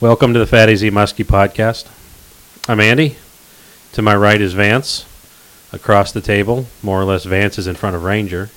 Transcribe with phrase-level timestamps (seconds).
[0.00, 1.86] Welcome to the Fatty Z Muskie podcast.
[2.68, 3.16] I'm Andy.
[3.92, 5.06] To my right is Vance.
[5.72, 8.50] Across the table, more or less, Vance is in front of Ranger.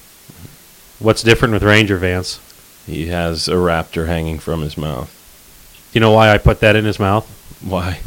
[1.00, 2.39] What's different with Ranger, Vance?
[2.86, 5.13] He has a raptor hanging from his mouth.
[5.94, 7.26] You know why I put that in his mouth?
[7.63, 7.99] Why?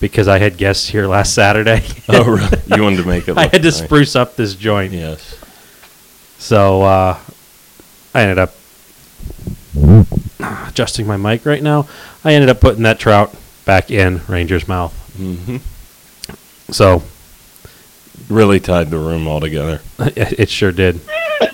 [0.00, 1.84] Because I had guests here last Saturday.
[2.10, 2.58] Oh, really?
[2.76, 3.34] You wanted to make it.
[3.34, 3.82] Look I had to nice.
[3.82, 4.92] spruce up this joint.
[4.94, 5.36] Yes.
[6.38, 7.18] So uh,
[8.14, 8.54] I ended up
[10.68, 11.86] adjusting my mic right now.
[12.28, 14.92] I ended up putting that trout back in Ranger's mouth.
[15.16, 15.56] hmm
[16.70, 17.02] So
[18.28, 19.80] Really tied the room all together.
[19.98, 21.00] it, it sure did.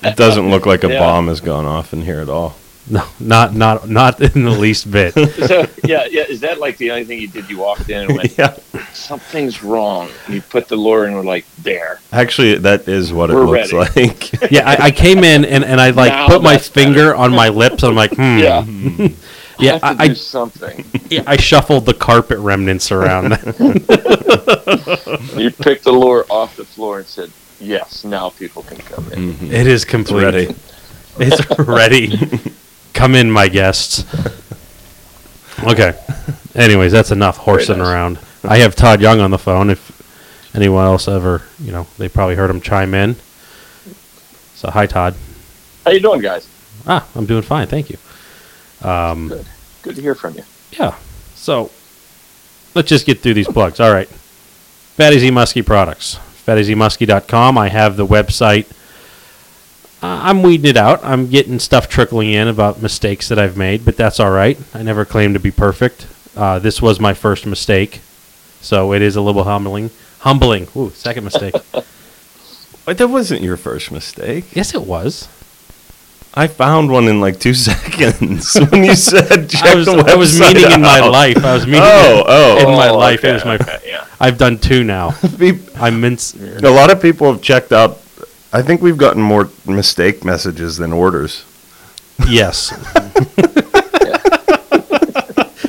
[0.02, 0.98] It doesn't look like a Yeah.
[0.98, 2.56] bomb has gone off in here at all.
[2.86, 5.14] No, not not not in the least bit.
[5.48, 6.24] So yeah, yeah.
[6.28, 7.48] Is that like the only thing you did?
[7.48, 8.56] You walked in and went, yeah.
[8.92, 10.10] something's wrong.
[10.28, 12.00] You put the lure and were like, there.
[12.12, 14.08] Actually, that is what it We're looks ready.
[14.08, 14.50] like.
[14.50, 17.30] Yeah, I, I came in and, and I like Now put my that's finger on
[17.30, 17.82] my lips.
[17.84, 18.38] I'm like, hmm.
[18.38, 18.64] Yeah.
[19.58, 20.84] Yeah, I have to I, do something.
[21.10, 23.32] yeah, I shuffled the carpet remnants around.
[25.36, 27.30] You picked the lure off the floor and said,
[27.60, 28.04] yes.
[28.04, 29.34] Now people can come in.
[29.34, 29.52] Mhm.
[29.52, 30.22] it is It's complete.
[30.24, 30.54] ready.
[31.18, 32.18] It's ready.
[32.92, 34.04] Come in, my guests.
[35.62, 35.94] Okay.
[36.54, 37.88] Anyways, that's enough horsing nice.
[37.88, 38.18] around.
[38.44, 39.70] I have Todd Young on the phone.
[39.70, 39.90] If
[40.54, 43.16] anyone else ever, you know, they probably heard him chime in.
[44.54, 45.14] So, hi, Todd.
[45.84, 46.46] How you doing, guys?
[46.86, 47.66] Ah, I'm doing fine.
[47.66, 47.98] Thank you.
[48.84, 49.46] Um, Good.
[49.82, 50.44] Good to hear from you.
[50.72, 50.96] Yeah.
[51.34, 51.70] So
[52.74, 53.80] let's just get through these plugs.
[53.80, 54.08] All right.
[54.08, 56.18] Fatty Z Muskie products.
[56.46, 57.56] FattyZmuskie.com.
[57.58, 58.70] I have the website.
[60.02, 61.02] Uh, I'm weeding it out.
[61.02, 64.58] I'm getting stuff trickling in about mistakes that I've made, but that's all right.
[64.74, 66.06] I never claim to be perfect.
[66.36, 68.02] Uh, this was my first mistake,
[68.60, 69.90] so it is a little humbling.
[70.20, 70.68] Humbling.
[70.76, 71.54] Ooh, second mistake.
[72.84, 74.54] But that wasn't your first mistake.
[74.54, 75.26] yes, it was.
[76.36, 80.14] I found one in like two seconds when you said check I was, the I
[80.16, 81.44] was website meaning in my life.
[81.44, 82.58] I was meaning Oh, in, oh.
[82.70, 83.22] in my Oh, life.
[83.24, 83.54] It was my.
[83.54, 84.06] okay, yeah.
[84.20, 85.14] I've done two now.
[85.76, 86.34] I'm mince.
[86.34, 88.00] A lot of people have checked out.
[88.52, 91.44] I think we've gotten more mistake messages than orders.
[92.28, 92.72] Yes.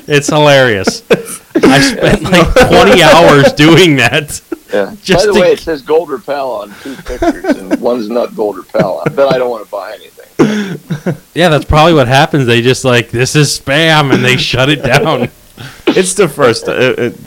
[0.07, 1.03] it's hilarious.
[1.55, 4.41] I spent like 20 hours doing that.
[4.73, 4.95] Yeah.
[5.03, 8.35] Just By the to- way, it says Gold Repel on two pictures, and one's not
[8.35, 9.01] Gold Repel.
[9.05, 10.11] I bet I don't want to buy anything.
[10.39, 12.45] Yeah, that's probably what happens.
[12.45, 15.29] They just like, this is spam, and they shut it down.
[15.87, 16.67] It's the first.
[16.67, 17.17] It, it,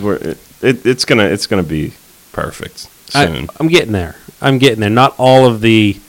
[0.00, 1.26] we're, it, it, it's gonna.
[1.26, 1.92] It's gonna be
[2.32, 3.48] perfect soon.
[3.48, 4.16] I, I'm getting there.
[4.40, 4.90] I'm getting there.
[4.90, 6.00] Not all of the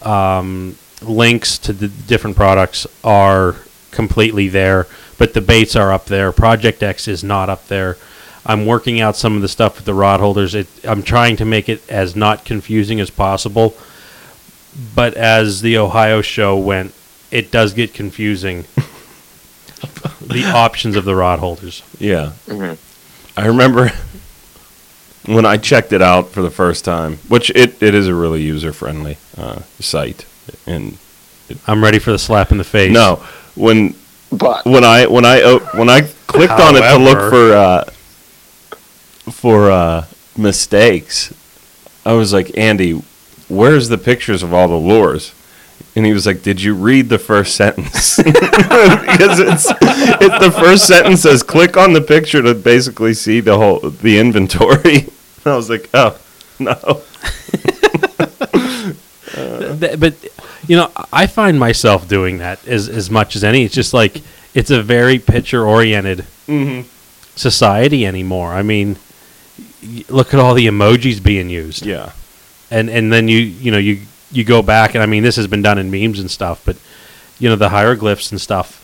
[0.00, 3.56] um, links to the different products are
[3.90, 4.86] completely there,
[5.18, 6.32] but the baits are up there.
[6.32, 7.98] Project X is not up there.
[8.46, 10.54] I'm working out some of the stuff with the rod holders.
[10.54, 13.76] It, I'm trying to make it as not confusing as possible.
[14.94, 16.92] But as the Ohio show went,
[17.30, 18.64] it does get confusing.
[20.20, 21.82] the options of the rod holders.
[21.98, 22.76] yeah, Mhm.
[23.36, 23.92] I remember
[25.26, 28.42] when I checked it out for the first time, which it, it is a really
[28.42, 30.24] user friendly uh, site.
[30.66, 30.98] And
[31.66, 32.92] I'm ready for the slap in the face.
[32.92, 33.16] no,
[33.54, 33.94] when
[34.32, 37.84] But when I when I o- when I clicked on it to look for uh,
[39.30, 40.04] for uh,
[40.36, 41.32] mistakes,
[42.04, 43.00] I was like, Andy,
[43.48, 45.32] where's the pictures of all the lures?
[45.94, 50.86] And he was like, "Did you read the first sentence?" because it's it, the first
[50.86, 55.08] sentence says, "Click on the picture to basically see the whole the inventory."
[55.44, 56.18] And I was like, "Oh
[56.58, 56.74] no."
[59.80, 60.14] Th- but
[60.66, 63.64] you know, I find myself doing that as as much as any.
[63.64, 64.22] It's just like
[64.54, 66.88] it's a very picture oriented Mm-hmm.
[67.34, 68.52] society anymore.
[68.54, 68.96] I mean,
[70.08, 72.12] look at all the emojis being used, Yeah.
[72.70, 74.00] And and then you you know you
[74.32, 76.76] you go back and I mean this has been done in memes and stuff, but
[77.38, 78.82] you know the hieroglyphs and stuff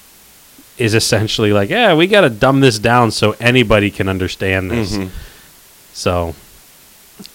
[0.79, 4.97] is essentially like, yeah, we got to dumb this down so anybody can understand this.
[4.97, 5.11] Mhm.
[5.93, 6.35] So,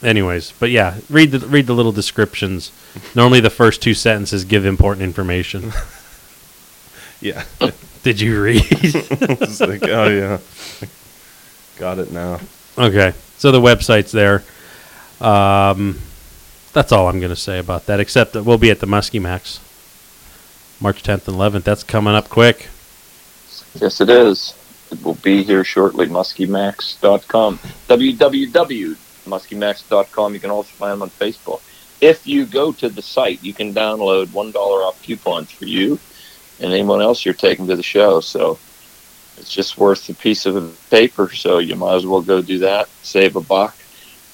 [0.02, 2.72] anyways, but yeah, read the read the little descriptions.
[3.14, 5.72] Normally, the first two sentences give important information.
[7.20, 7.44] Yeah.
[8.04, 8.62] Did you read?
[9.60, 10.38] like, oh yeah.
[11.78, 12.40] Got it now.
[12.78, 14.44] okay, so the website's there.
[15.20, 16.00] Um,
[16.78, 18.00] that's all I'm going to say about that.
[18.00, 19.60] Except that we'll be at the Muskie Max,
[20.80, 21.64] March 10th and 11th.
[21.64, 22.68] That's coming up quick.
[23.74, 24.54] yes, it is.
[24.92, 26.06] It will be here shortly.
[26.06, 27.58] MuskieMax.com.
[27.58, 30.34] www.muskiemax.com.
[30.36, 31.62] You can also find them on Facebook.
[32.00, 35.98] If you go to the site, you can download $1 off coupons for you
[36.60, 38.20] and anyone else you're taking to the show.
[38.20, 38.60] So
[39.38, 41.34] it's just worth a piece of paper.
[41.34, 42.88] So you might as well go do that.
[43.02, 43.76] Save a buck.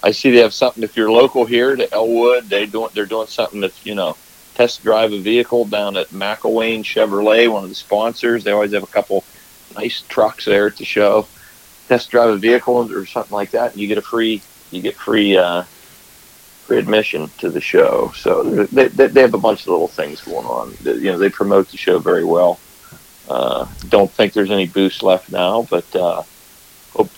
[0.03, 0.83] I see they have something.
[0.83, 3.63] If you're local here to Elwood, they doing they're doing something.
[3.63, 4.17] If you know,
[4.53, 8.43] test drive a vehicle down at McElwain Chevrolet, one of the sponsors.
[8.43, 9.23] They always have a couple
[9.75, 11.25] nice trucks there at the show.
[11.87, 14.41] Test drive a vehicle or something like that, and you get a free
[14.71, 18.11] you get free uh, free admission to the show.
[18.15, 20.73] So they, they, they have a bunch of little things going on.
[20.83, 22.59] You know, they promote the show very well.
[23.29, 26.23] Uh, don't think there's any booths left now, but uh,
[26.91, 27.09] hope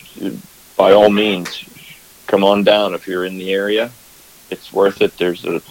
[0.77, 1.65] by all means
[2.27, 3.91] come on down if you're in the area.
[4.49, 5.17] It's worth it.
[5.17, 5.61] There's a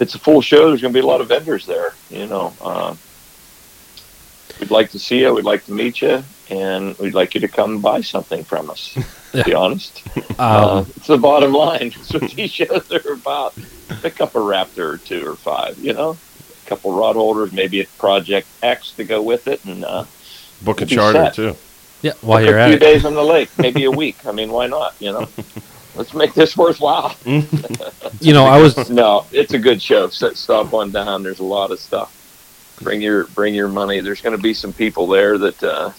[0.00, 0.68] it's a full show.
[0.68, 1.94] There's going to be a lot of vendors there.
[2.10, 2.94] You know, uh,
[4.60, 5.34] we'd like to see you.
[5.34, 8.96] We'd like to meet you, and we'd like you to come buy something from us.
[9.32, 10.02] To be honest,
[10.38, 11.92] uh, Um, it's the bottom line.
[11.96, 13.54] It's what these shows are about.
[14.02, 15.78] Pick up a Raptor or two or five.
[15.78, 16.10] You know,
[16.64, 20.04] a couple rod holders, maybe a Project X to go with it, and uh,
[20.62, 21.34] Book a charter set.
[21.34, 21.56] too.
[22.02, 22.80] yeah, while a you're at a few it.
[22.92, 24.24] days on the lake, maybe a week.
[24.26, 24.94] I mean, why not?
[25.00, 25.28] You know,
[25.98, 27.14] let's make this worthwhile.
[28.20, 30.08] You know, I was No, it's a good show.
[30.08, 31.22] So stop on down.
[31.22, 32.14] There's a lot of stuff.
[32.82, 34.00] Bring your bring your money.
[34.00, 35.92] There's going to be some people there that, uh,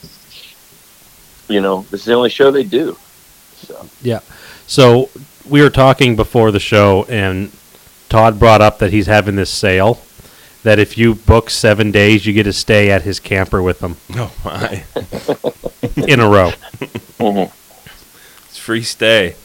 [1.47, 2.97] you know, this is the only show they do.
[3.57, 4.19] So Yeah.
[4.67, 5.09] So
[5.47, 7.51] we were talking before the show, and
[8.09, 10.01] Todd brought up that he's having this sale.
[10.63, 13.95] That if you book seven days, you get to stay at his camper with him
[14.15, 14.83] Oh my!
[16.05, 16.51] in a row.
[18.49, 19.35] It's free stay.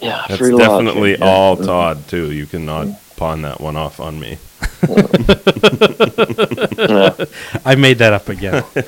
[0.00, 1.24] Yeah, That's definitely yeah.
[1.24, 2.32] all Todd too.
[2.32, 4.38] You cannot pawn that one off on me.
[4.86, 4.86] Yeah.
[7.64, 8.64] I made that up again.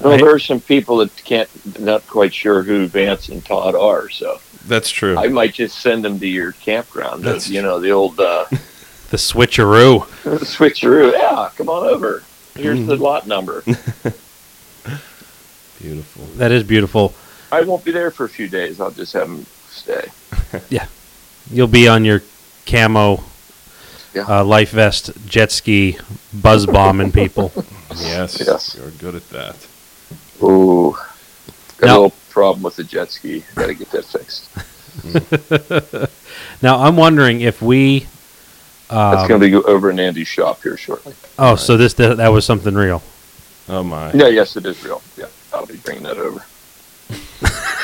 [0.00, 1.48] Well, there are some people that can't
[1.80, 5.18] not quite sure who Vance and Todd are, so That's true.
[5.18, 7.24] I might just send them to your campground.
[7.24, 8.44] The- That's you know, the old uh,
[9.10, 10.06] The switcheroo.
[10.22, 11.12] The switcheroo.
[11.12, 12.22] Yeah, come on over.
[12.54, 13.62] Here's the lot number.
[15.80, 16.24] Beautiful.
[16.36, 17.14] That is beautiful.
[17.50, 18.80] I won't be there for a few days.
[18.80, 19.46] I'll just have them
[19.78, 20.08] stay.
[21.50, 22.22] You'll be on your
[22.66, 23.22] camo
[24.14, 24.24] Yeah.
[24.28, 25.96] uh, life vest jet ski
[26.32, 27.52] buzz bombing people.
[27.96, 28.76] Yes, Yes.
[28.78, 29.56] you're good at that.
[30.42, 30.92] Ooh,
[31.78, 33.42] got Now- a little problem with the jet ski.
[33.54, 34.44] Got to get that fixed.
[36.62, 38.06] Now I'm wondering if we.
[38.90, 41.14] That's Um, going to be over in Andy's shop here shortly.
[41.38, 43.02] oh, so this that, that was something real.
[43.68, 44.12] Oh my!
[44.12, 45.02] Yeah, yes, it is real.
[45.16, 46.42] Yeah, I'll be bringing that over.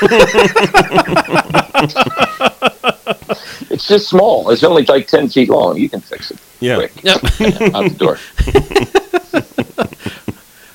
[3.71, 4.51] it's just small.
[4.51, 5.79] It's only like ten feet long.
[5.79, 6.77] You can fix it Yeah.
[6.77, 6.93] quick.
[7.03, 7.17] Yep.
[7.75, 8.19] Out the door.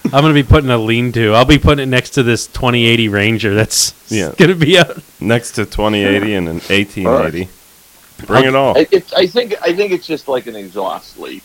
[0.11, 1.33] I'm gonna be putting a lean-to.
[1.35, 3.53] I'll be putting it next to this 2080 Ranger.
[3.53, 4.33] That's Yeah.
[4.37, 4.97] gonna be out.
[5.19, 7.49] Next to 2080 and an 1880.
[8.25, 8.75] Bring it all.
[8.77, 11.43] I, it, I think I think it's just like an exhaust leak.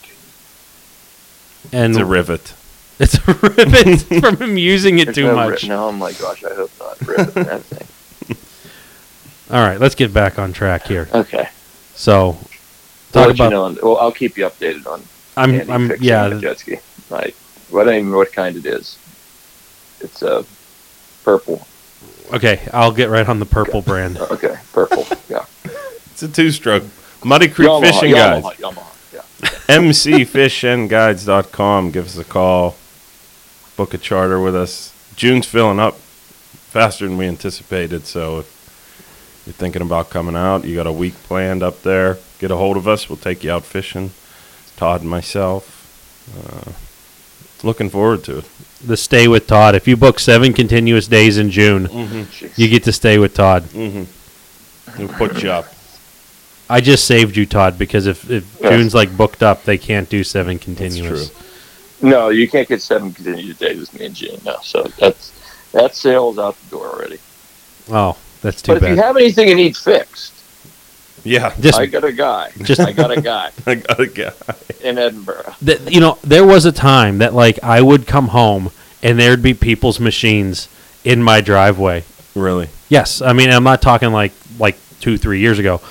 [1.71, 2.53] And It's a rivet.
[2.99, 5.63] It's a rivet from him using it There's too no much.
[5.63, 5.69] Rip.
[5.69, 6.99] No, oh my gosh, I hope not.
[7.07, 7.87] Rip that thing.
[9.55, 11.07] All right, let's get back on track here.
[11.13, 11.47] Okay.
[11.93, 12.33] So, I'll
[13.11, 13.43] talk let about.
[13.45, 13.63] you know.
[13.65, 15.03] on- Well, I'll keep you updated on
[15.37, 15.51] I'm.
[15.51, 15.87] Andy I'm.
[15.89, 16.29] fixing Yeah.
[16.29, 16.77] the jet ski.
[17.09, 17.35] Right.
[17.71, 18.97] Well, I don't even know what kind it is.
[19.99, 20.43] It's a uh,
[21.23, 21.65] purple.
[22.33, 24.17] Okay, I'll get right on the purple brand.
[24.31, 25.05] Okay, purple.
[25.29, 25.45] Yeah.
[26.11, 26.83] It's a two-stroke.
[27.25, 28.59] Muddy Creek Yamaha, Fishing Yamaha, Guides.
[28.61, 29.21] Yamaha, yeah.
[29.79, 31.91] mcfishandguides.com.
[31.91, 32.75] Give us a call.
[33.75, 34.93] Book a charter with us.
[35.15, 40.75] June's filling up faster than we anticipated, so if you're thinking about coming out, you
[40.75, 43.09] got a week planned up there, get a hold of us.
[43.09, 44.11] We'll take you out fishing.
[44.77, 45.71] Todd and myself.
[46.37, 46.71] Uh,
[47.65, 48.45] looking forward to it.
[48.85, 49.73] The stay with Todd.
[49.75, 52.57] If you book seven continuous days in June, Jeez.
[52.57, 53.63] you get to stay with Todd.
[53.63, 54.99] Mm-hmm.
[54.99, 55.65] We'll put you up.
[56.69, 58.71] I just saved you, Todd, because if, if Yeah.
[58.71, 61.29] June's like booked up, they can't do seven continuous.
[61.99, 62.09] True.
[62.09, 64.39] No, you can't get seven continuous days with me and Gene.
[64.45, 65.31] No, so that's
[65.71, 67.19] that sale's out the door already.
[67.89, 70.33] Oh, that's too But if you have anything you need fixed,
[71.23, 72.51] Yeah, Just, I got a guy.
[72.63, 74.31] just- I got a guy I got a guy.
[74.83, 75.55] in Edinburgh.
[75.65, 78.71] th- you know, there was a time that like I would come home
[79.03, 80.67] and there'd be people's machines
[81.03, 82.03] in my driveway.
[82.35, 82.69] Really?
[82.89, 85.81] Yes, I mean I'm not talking like like two three years ago.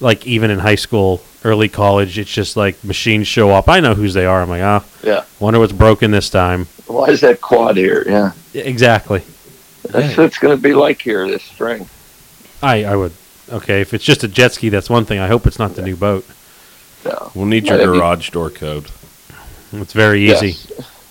[0.00, 3.68] Like even in high school, early college, it's just like machines show up.
[3.68, 4.42] I know whose they are.
[4.42, 5.24] I'm like, ah, Yeah.
[5.38, 6.66] wonder what's broken this time.
[6.86, 8.02] Why is that quad here?
[8.06, 8.32] Yeah.
[8.54, 9.22] Exactly.
[9.90, 11.88] That's what it's going to be like here this spring.
[12.62, 13.12] I I would.
[13.52, 15.18] Okay, if it's just a jet ski, that's one thing.
[15.18, 16.24] I hope it's not the new boat.
[17.04, 17.30] No.
[17.34, 18.86] We'll need your Might be- garage door code.
[19.72, 20.56] It's very easy.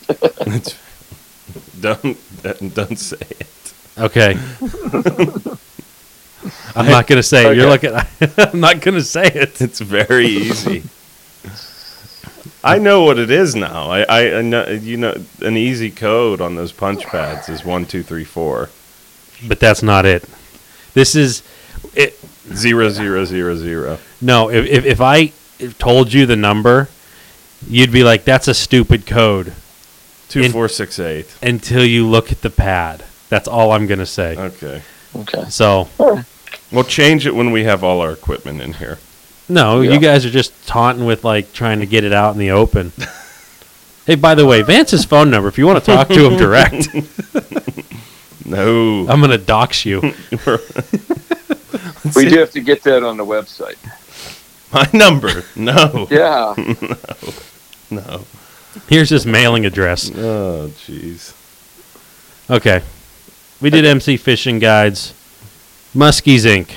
[0.09, 0.19] Yes.
[0.47, 0.77] It's-
[1.79, 2.17] don't
[2.73, 3.73] don't say it.
[3.99, 4.37] Okay.
[6.75, 7.57] I'm not gonna say it.
[7.57, 7.89] You're Okay.
[7.91, 8.33] looking.
[8.53, 9.61] I'm not gonna say it.
[9.61, 10.83] It's very easy.
[12.63, 13.89] I know what it is now.
[13.91, 17.85] I, I, I know you know an easy code on those punch pads is one
[17.85, 18.69] two three four
[19.45, 20.23] But that's not it.
[20.93, 21.43] This is
[21.93, 22.17] it.
[22.53, 23.97] zero zero zero zero.
[24.21, 25.33] No, if if, if I
[25.77, 26.87] told you the number,
[27.67, 29.53] you'd be like, "That's a stupid code."
[30.29, 31.27] Two four six eight.
[31.41, 33.03] until you look at the pad.
[33.29, 34.37] That's all I'm gonna say.
[34.37, 34.81] Okay.
[35.15, 35.49] Okay.
[35.49, 35.89] So
[36.73, 38.97] We'll change it when we have all our equipment in here.
[39.47, 39.91] no, Yeah.
[39.93, 42.91] you guys are just taunting with like trying to get it out in the open.
[44.07, 45.47] hey, by the way, Vance's phone number.
[45.47, 46.87] If you want to talk to him direct,
[48.45, 49.07] No.
[49.07, 50.01] I'm gonna dox you.
[52.15, 53.77] We do have to get that on the website.
[54.73, 55.43] My number.
[55.55, 56.05] No.
[56.11, 56.53] Yeah.
[57.89, 58.25] No.
[58.89, 60.11] Here's his mailing address.
[60.13, 61.33] Oh, jeez.
[62.49, 62.81] Okay.
[63.61, 65.13] We did MC fishing guides.
[65.93, 66.71] Muskies Inc.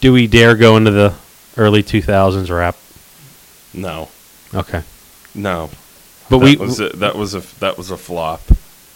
[0.00, 1.14] Do we dare go into the
[1.56, 2.76] early 2000s rap?
[3.74, 4.08] No.
[4.54, 4.82] Okay.
[5.34, 5.70] No.
[6.30, 8.40] But that we was a, that was a that was a flop.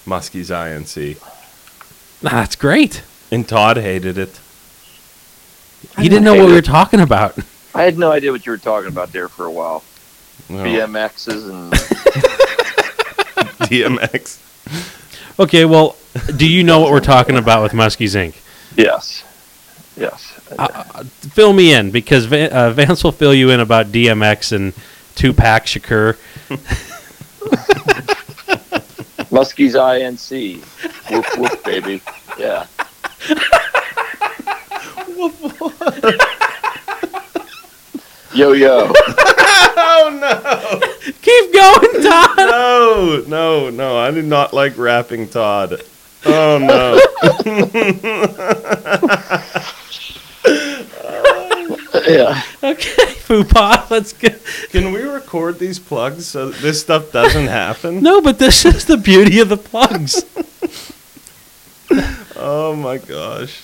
[0.07, 1.21] Muskie's INC.
[2.23, 3.03] Nah, that's great.
[3.31, 4.41] And Todd hated it.
[5.99, 7.38] He didn't know what we were talking about.
[7.75, 9.85] I had no idea what you were talking about there for a while.
[10.49, 10.65] No.
[10.65, 11.73] BMXs and
[13.69, 15.38] DMX.
[15.38, 15.97] Okay, well,
[16.37, 18.35] do you know what we're talking about with Muskies Inc?
[18.76, 19.25] Yes,
[19.97, 20.33] yes.
[21.33, 24.73] Fill me in because Van, uh, Vance will fill you in about DMX and
[25.14, 26.16] Tupac Shakur.
[29.30, 30.59] Muskie's INC.
[31.11, 32.00] Woof woof, baby.
[32.38, 32.66] Yeah.
[38.35, 38.92] yo yo.
[39.78, 40.80] Oh no.
[41.23, 42.37] Keep going, Todd.
[42.37, 43.99] No, no, no.
[43.99, 45.83] I did not like rapping Todd.
[46.28, 47.00] Oh no.
[52.06, 52.40] Yeah.
[52.62, 54.28] Okay, Fupa, let's go.
[54.71, 58.00] Can we record these plugs so this stuff doesn't happen?
[58.00, 60.25] No, but this is the beauty of the plugs.
[62.37, 63.62] Oh my gosh.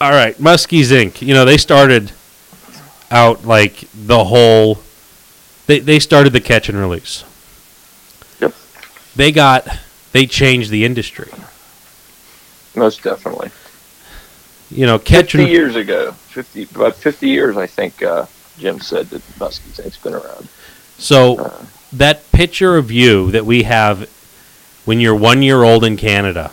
[0.00, 1.20] All right, Muskies Inc.
[1.20, 2.12] You know, they started
[3.10, 4.78] out like the whole.
[5.66, 7.24] They they started the catch and release.
[8.40, 8.54] Yep.
[9.16, 9.66] They got
[10.12, 11.30] they changed the industry.
[12.74, 13.50] Most definitely.
[14.70, 16.12] You know, catch Fifty years ago.
[16.12, 18.26] Fifty about fifty years I think uh,
[18.58, 20.48] Jim said that Muskie's Inc.'s been around.
[20.98, 24.08] so Uh, that picture of you that we have
[24.84, 26.52] when you're one year old in Canada.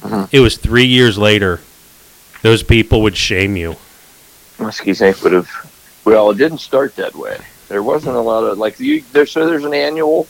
[0.00, 0.28] Mhm.
[0.32, 1.60] It was three years later.
[2.40, 3.76] Those people would shame you.
[4.58, 5.22] Muskie's Inc.
[5.22, 5.48] would have.
[6.04, 7.36] Well, it didn't start that way.
[7.68, 9.02] There wasn't a lot of like you.
[9.12, 10.26] There, so there's an annual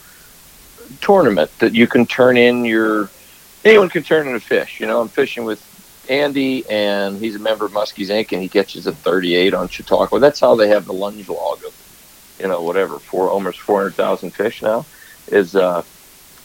[1.01, 3.09] tournament that you can turn in your.
[3.65, 4.79] Anyone can turn in a fish.
[4.79, 5.61] You know, I'm fishing with
[6.09, 8.31] Andy, and he's a member of Muskie's Inc.
[8.33, 10.19] and he catches a 38 on Chautauqua.
[10.19, 14.61] That's how they have the lunge log of, you know, whatever, four almost 400,000 fish
[14.61, 14.85] now.
[15.27, 15.83] Is uh,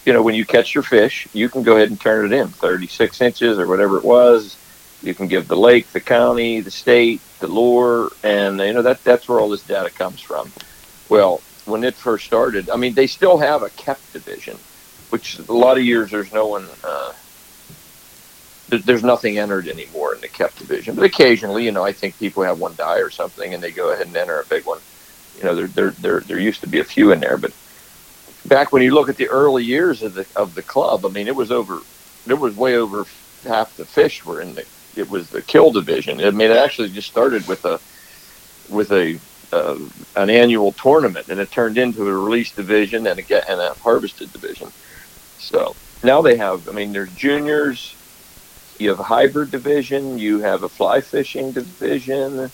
[0.08, 2.48] you know, when you catch your fish, you can go ahead and turn it in
[2.48, 4.56] 36 inches or whatever it was.
[5.02, 9.04] You can give the lake, the county, the state, the lure, and you know that
[9.04, 10.50] that's where all this data comes from.
[11.10, 14.56] Well, when it first started, I mean, they still have a kept division,
[15.10, 16.68] which a lot of years there's no one.
[16.84, 17.12] Uh,
[18.68, 22.18] there- there's nothing entered anymore in the kept division, but occasionally, you know, I think
[22.18, 24.80] people have one die or something, and they go ahead and enter a big one.
[25.34, 27.52] You know, there there there there used to be a few in there, but
[28.46, 31.28] back when you look at the early years of the of the club, I mean,
[31.28, 31.82] it was over.
[32.26, 33.06] There was way over
[33.44, 34.66] half the fish were in the.
[34.96, 36.20] It was the kill division.
[36.20, 37.80] I mean, it actually just started with a
[38.68, 39.20] with a
[39.52, 39.78] uh,
[40.16, 44.32] an annual tournament, and it turned into a release division and a and a harvested
[44.32, 44.72] division.
[45.38, 46.68] So now they have.
[46.68, 47.94] I mean, there's juniors.
[48.78, 50.18] You have a hybrid division.
[50.18, 52.50] You have a fly fishing division.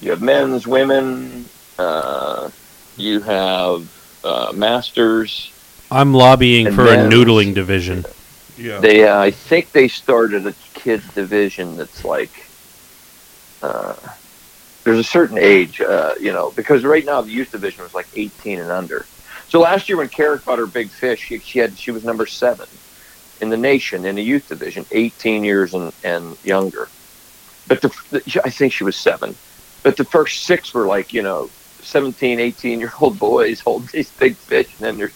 [0.00, 1.44] You have men's, women.
[1.78, 2.50] Uh,
[2.96, 5.50] you have uh, masters.
[5.90, 8.04] I'm lobbying for then- a noodling division.
[8.56, 8.78] Yeah.
[8.78, 12.30] They, uh, I think they started a kids division that's like,
[13.62, 13.94] uh,
[14.84, 18.06] there's a certain age, uh, you know, because right now the youth division was like
[18.14, 19.06] 18 and under.
[19.50, 22.26] So last year when Kara caught her big fish, she, she had she was number
[22.26, 22.66] seven
[23.40, 26.92] in the nation in the youth division, 18 years and, and younger.
[27.66, 29.38] But the, the I think she was seven,
[29.82, 31.52] but the first six were like you know
[31.82, 35.14] 17, 18 year old boys holding these big fish, and then there's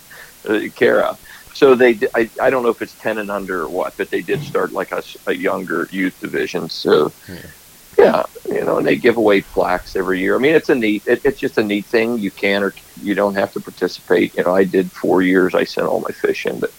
[0.48, 1.18] uh, Kara.
[1.54, 4.22] So they, I, I don't know if it's 10 and under or what, but they
[4.22, 6.68] did start like a, a younger youth division.
[6.68, 7.46] So, yeah,
[7.98, 10.36] you know, and they give away plaques every year.
[10.36, 12.18] I mean, it's a neat, it, it's just a neat thing.
[12.18, 14.34] You can or you don't have to participate.
[14.36, 15.54] You know, I did four years.
[15.54, 16.70] I sent all my fish in, but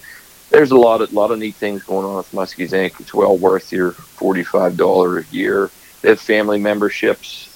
[0.49, 2.99] there's a lot of, lot of neat things going on with Muskies Inc.
[2.99, 5.69] It's well worth your $45 a year.
[6.01, 7.49] They have family memberships.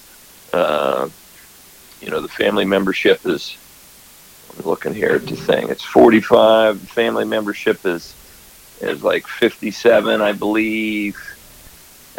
[0.52, 1.08] Uh,
[2.00, 3.56] you know, the family membership is,
[4.58, 5.68] I'm looking here at the thing.
[5.68, 6.80] It's 45.
[6.82, 8.14] Family membership is
[8.80, 11.18] is like 57, I believe.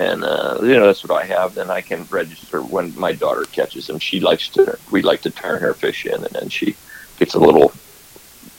[0.02, 1.54] And uh, you know that's what I have.
[1.54, 4.00] Then I can register when my daughter catches them.
[4.00, 4.80] She likes to.
[4.90, 6.80] We like to turn her fish in, and then she
[7.20, 7.72] gets a little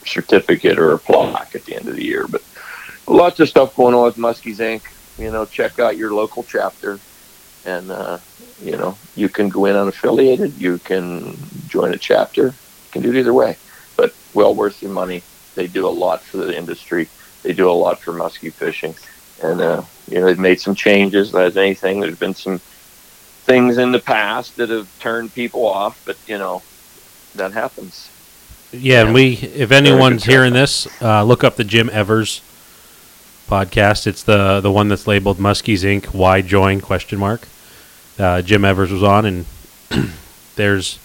[0.05, 2.27] certificate or a plaque at the end of the year.
[2.29, 2.43] But
[3.07, 4.83] lots of stuff going on with Muskies Inc.
[5.17, 7.01] You know, check out your local chapter,
[7.65, 8.19] and uh,
[8.57, 10.53] you know you can go in unaffiliated.
[10.57, 11.35] You can
[11.67, 12.45] join a chapter.
[12.45, 13.59] You can do it either way,
[13.97, 15.25] but well worth your money.
[15.55, 17.11] They do a lot for the industry.
[17.43, 18.95] They do a lot for muskie fishing,
[19.43, 21.33] and uh, you know they've made some changes.
[21.35, 26.17] As anything, there's been some things in the past that have turned people off, but
[26.27, 26.61] you know
[27.35, 28.09] that happens.
[28.71, 32.41] Yeah, and we, if anyone's hearing this, uh, look up the Jim Evers
[33.47, 34.07] podcast.
[34.07, 36.07] It's the the one that's labeled Muskies Inc.
[36.13, 36.81] Why join?
[36.81, 37.47] Question mark.
[38.17, 39.45] Uh, Jim Evers was on, and
[40.55, 40.99] there's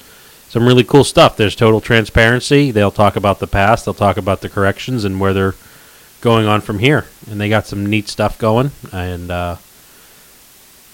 [0.48, 1.36] some really cool stuff.
[1.36, 2.70] There's total transparency.
[2.70, 3.84] They'll talk about the past.
[3.84, 5.54] They'll talk about the corrections and where they're
[6.20, 7.06] going on from here.
[7.30, 8.70] And they got some neat stuff going.
[8.92, 9.56] And uh,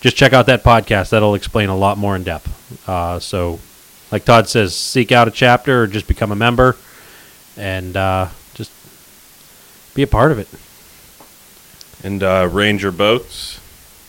[0.00, 1.10] just check out that podcast.
[1.10, 2.88] That'll explain a lot more in depth.
[2.88, 3.58] Uh, so,
[4.12, 6.76] like Todd says, seek out a chapter or just become a member,
[7.56, 8.70] and uh, just
[9.94, 10.48] be a part of it.
[12.04, 13.60] And uh, Ranger Boats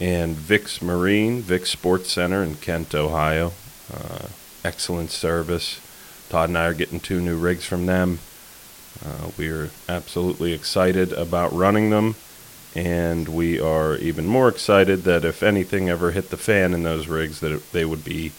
[0.02, 3.54] and Vic's Marine, Vic's Sports Center in Kent, Ohio.
[3.94, 4.28] Uh,
[4.66, 5.80] excellent service.
[6.28, 8.20] Todd and I are getting two new rigs from them.
[9.04, 12.16] Uh, we are absolutely excited about running them,
[12.76, 17.08] and we are even more excited that if anything ever hit the fan in those
[17.08, 18.32] rigs, that it, they would be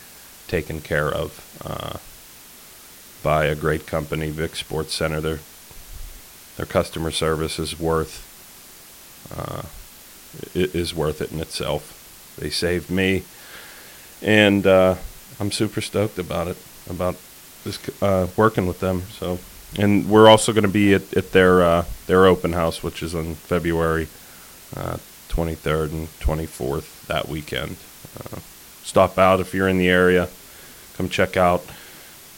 [0.48, 1.98] taken care of uh,
[3.22, 5.20] by a great company, Vic Sports Center.
[5.20, 5.40] Their
[6.56, 8.24] their customer service is worth
[9.36, 9.62] uh,
[10.54, 12.36] is worth it in itself.
[12.38, 13.24] They saved me,
[14.22, 14.96] and uh,
[15.38, 16.56] I'm super stoked about it,
[16.88, 17.16] about
[17.64, 19.02] this uh, working with them.
[19.18, 19.38] So,
[19.78, 23.14] and we're also going to be at, at their uh, their open house, which is
[23.14, 24.08] on February
[24.76, 24.96] uh,
[25.28, 27.76] 23rd and 24th that weekend.
[28.18, 28.38] Uh,
[28.82, 30.28] stop out if you're in the area.
[30.96, 31.64] Come check out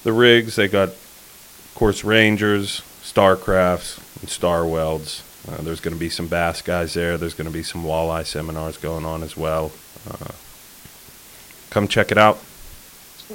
[0.02, 0.57] the rigs.
[0.57, 5.23] They got, of course, Rangers, Starcrafts, and Star Welds.
[5.49, 7.16] Uh, there's going to be some bass guys there.
[7.16, 9.71] There's going to be some walleye seminars going on as well.
[10.11, 10.33] Uh,
[11.70, 12.38] come check it out.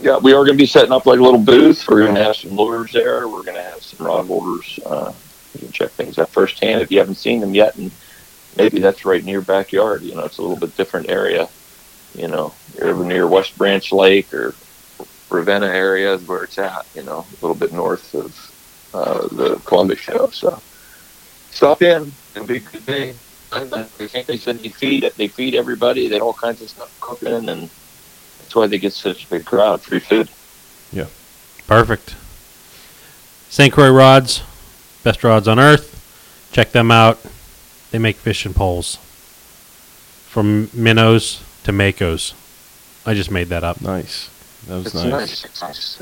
[0.01, 1.87] Yeah, we are going to be setting up like a little booth.
[1.87, 3.27] We're going to have some lures there.
[3.27, 4.79] We're going to have some rod holders.
[4.85, 5.13] Uh,
[5.53, 7.91] you can check things out firsthand if you haven't seen them yet, and
[8.57, 10.01] maybe that's right in your backyard.
[10.01, 11.47] You know, it's a little bit different area.
[12.15, 14.55] You know, you're over near West Branch Lake or
[15.29, 16.85] Ravenna area is where it's at.
[16.95, 18.51] You know, a little bit north of
[18.93, 20.27] uh, the Columbus show.
[20.27, 20.59] So
[21.51, 22.11] stop in.
[22.35, 23.13] It'll be a good day.
[23.51, 26.07] They they feed they feed everybody.
[26.07, 27.69] They have all kinds of stuff cooking, and
[28.53, 29.81] that's why they get such a big crowd.
[29.81, 30.29] Free food.
[30.91, 31.07] Yeah.
[31.65, 32.13] Perfect.
[33.49, 33.73] St.
[33.73, 34.43] Croix rods,
[35.03, 35.89] best rods on earth.
[36.51, 37.17] Check them out.
[37.89, 38.97] They make fishing poles
[40.27, 42.33] from minnows to makos.
[43.07, 43.81] I just made that up.
[43.81, 44.29] Nice.
[44.67, 45.61] That was It's nice.
[45.61, 45.95] nice.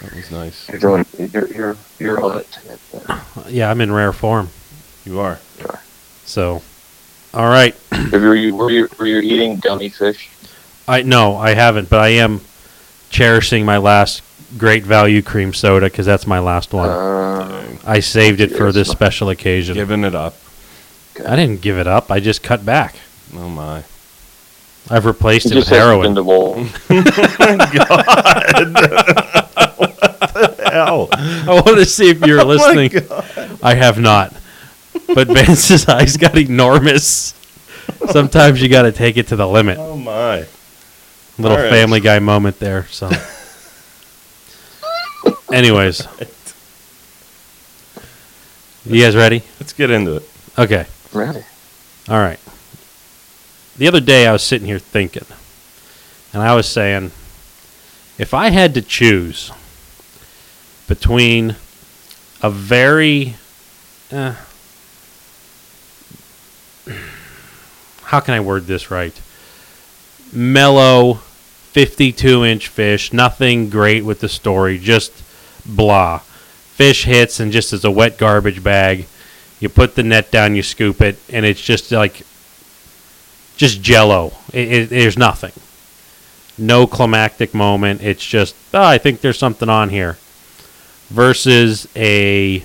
[0.00, 0.68] That was nice.
[0.70, 1.06] You're doing.
[1.18, 2.58] You're you're you're on it.
[3.48, 4.50] Yeah, I'm in rare form.
[5.04, 5.40] You are.
[6.24, 6.62] So,
[7.34, 7.74] all right.
[8.12, 10.30] Were you were you were you eating gummy fish?
[10.88, 12.40] I no, I haven't, but I am
[13.10, 14.22] cherishing my last
[14.58, 16.88] great value cream soda because that's my last one.
[16.88, 19.74] Uh, I saved it for this special occasion.
[19.74, 20.34] Giving it up.
[21.26, 22.10] I didn't give it up.
[22.10, 22.96] I just cut back.
[23.34, 23.84] Oh my.
[24.90, 26.06] I've replaced it it with just hasn't heroin.
[26.08, 26.14] been
[27.04, 27.04] the
[29.78, 30.68] bowl.
[30.70, 31.08] Hell.
[31.12, 32.90] I want to see if you're listening.
[33.62, 34.34] I have not.
[35.14, 37.34] But Vance's eyes got enormous.
[38.10, 39.78] Sometimes you got to take it to the limit.
[39.78, 40.46] Oh my.
[41.38, 41.70] Little All right.
[41.70, 42.86] Family Guy moment there.
[42.88, 43.06] So,
[45.52, 46.06] anyways,
[48.84, 49.42] you guys ready?
[49.58, 50.28] Let's get into it.
[50.58, 50.86] Okay.
[51.12, 51.44] Ready.
[52.08, 52.38] All right.
[53.76, 55.26] The other day I was sitting here thinking,
[56.32, 57.12] and I was saying,
[58.18, 59.50] if I had to choose
[60.86, 61.56] between
[62.42, 63.36] a very,
[64.10, 64.34] uh,
[68.02, 69.18] how can I word this right?
[70.32, 75.12] Mellow, 52 inch fish, nothing great with the story, just
[75.64, 76.18] blah.
[76.18, 79.06] Fish hits and just as a wet garbage bag.
[79.60, 82.26] You put the net down, you scoop it, and it's just like
[83.56, 84.32] just jello.
[84.52, 85.52] It, it, there's nothing.
[86.58, 88.02] No climactic moment.
[88.02, 90.18] It's just, oh, I think there's something on here.
[91.08, 92.60] Versus a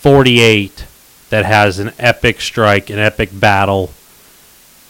[0.00, 0.86] 48
[1.30, 3.90] that has an epic strike, an epic battle,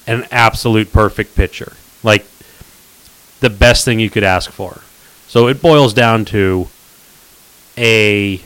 [0.07, 1.73] an absolute perfect pitcher.
[2.03, 2.27] Like
[3.41, 4.81] the best thing you could ask for.
[5.27, 6.69] So it boils down to
[7.77, 8.41] a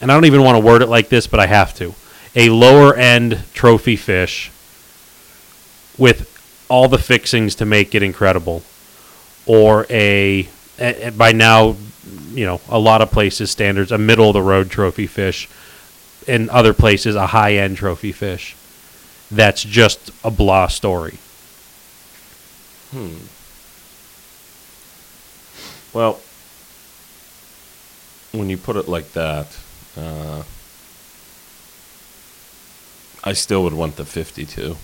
[0.00, 1.94] and I don't even want to word it like this, but I have to.
[2.34, 4.50] A lower end trophy fish
[5.98, 6.32] with
[6.68, 8.62] all the fixings to make it incredible,
[9.46, 10.48] or a,
[10.78, 11.76] a- by now
[12.32, 15.48] you know, a lot of places standards a middle of the road trophy fish,
[16.26, 18.54] in other places a high end trophy fish.
[19.30, 21.18] That's just a blah story.
[25.92, 26.20] Well,
[28.32, 29.58] when you put it like that,
[29.96, 30.42] uh,
[33.24, 34.76] I still would want the 52.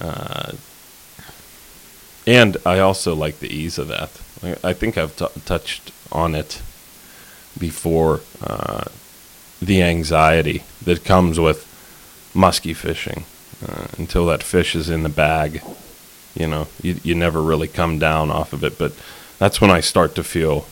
[0.00, 0.52] Uh,
[2.26, 4.10] and I also like the ease of that.
[4.42, 6.62] I, I think I've t- touched on it
[7.58, 8.20] before.
[8.42, 8.84] Uh,
[9.60, 11.66] the anxiety that comes with
[12.34, 13.24] musky fishing
[13.66, 15.62] uh, until that fish is in the bag.
[16.34, 18.92] You know, you, you never really come down off of it, but
[19.38, 20.66] that's when I start to feel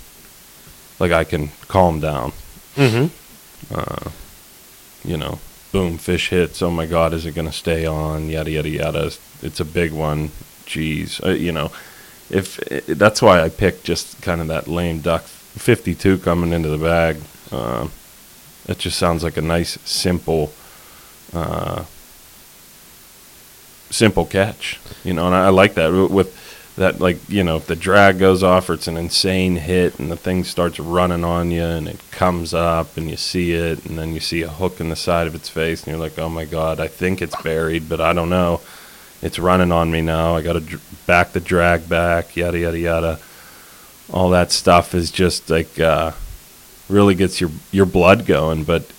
[0.99, 2.33] like I can calm down.
[2.77, 3.09] Mm-hmm.
[5.09, 5.39] You know,
[5.73, 6.63] boom, fish hits.
[6.63, 8.29] Oh my God, is it going to stay on?
[8.29, 9.11] Yada yada yada.
[9.43, 10.31] It's a big one.
[10.67, 11.71] Jeez, uh, you know,
[12.29, 16.69] if uh, that's why I picked just kind of that lame duck fifty-two coming into
[16.69, 17.17] the bag.
[17.51, 17.91] Um,
[18.69, 20.53] it just sounds like a nice, simple,
[21.33, 21.85] uh,
[23.91, 24.79] simple catch.
[25.05, 26.35] You know, and I, I like that with-
[26.77, 27.01] that.
[27.01, 30.17] Like you know, if the drag goes off or it's an insane hit and the
[30.17, 34.13] thing starts running on you and it comes up and you see it and then
[34.15, 36.45] you see a hook in the side of its face and you're like, oh my
[36.45, 38.61] god, I think it's buried, but I don't know.
[39.23, 40.37] It's running on me now.
[40.37, 42.37] I got to dr- back the drag back.
[42.37, 43.19] Yada yada yada.
[44.13, 45.79] All that stuff is just like.
[45.81, 46.13] Uh,
[46.89, 48.65] really gets your your blood going.
[48.65, 48.91] But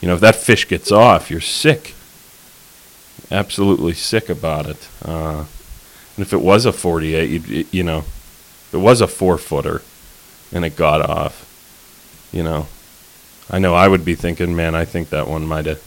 [0.00, 1.94] you know, if that fish gets off, you're sick.
[3.30, 4.88] Absolutely sick about it.
[5.04, 5.44] Uh,
[6.16, 9.82] and if it was a 48, you'd, you know, if it was a four footer,
[10.52, 11.42] and it got off,
[12.32, 12.66] you know,
[13.50, 15.82] I know I would be thinking, man, I think that one might have.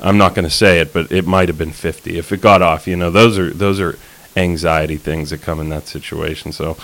[0.00, 2.62] I'm not going to say it, but it might have been 50 if it got
[2.62, 2.86] off.
[2.86, 3.98] You know, those are those are
[4.36, 6.52] anxiety things that come in that situation.
[6.52, 6.76] So.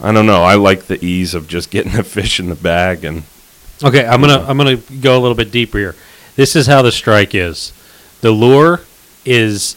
[0.00, 0.44] I don't know.
[0.44, 3.24] I like the ease of just getting a fish in the bag and
[3.82, 5.94] Okay, I'm gonna I'm gonna go a little bit deeper here.
[6.34, 7.72] This is how the strike is.
[8.20, 8.80] The lure
[9.24, 9.76] is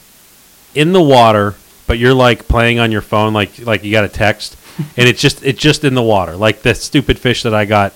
[0.74, 1.56] in the water,
[1.88, 4.56] but you're like playing on your phone, like like you got a text,
[4.98, 7.94] and it's just it's just in the water, like the stupid fish that I got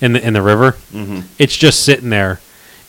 [0.00, 0.72] in the in the river.
[0.92, 1.24] Mhm.
[1.38, 2.40] It's just sitting there,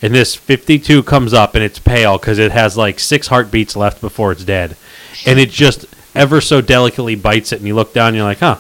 [0.02, 4.02] and this 52 comes up, and it's pale because it has like six heartbeats left
[4.02, 4.76] before it's dead,
[5.26, 8.40] and it just ever so delicately bites it, and you look down, and you're like,
[8.40, 8.58] huh,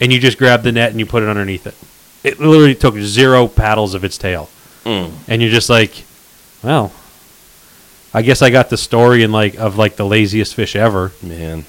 [0.00, 1.74] and you just grab the net and you put it underneath it.
[2.24, 4.50] It literally took zero paddles of its tail,
[4.84, 5.12] Mm.
[5.28, 6.04] and you're just like,
[6.62, 6.92] well,
[8.14, 11.64] I guess I got the story in like of like the laziest fish ever, man,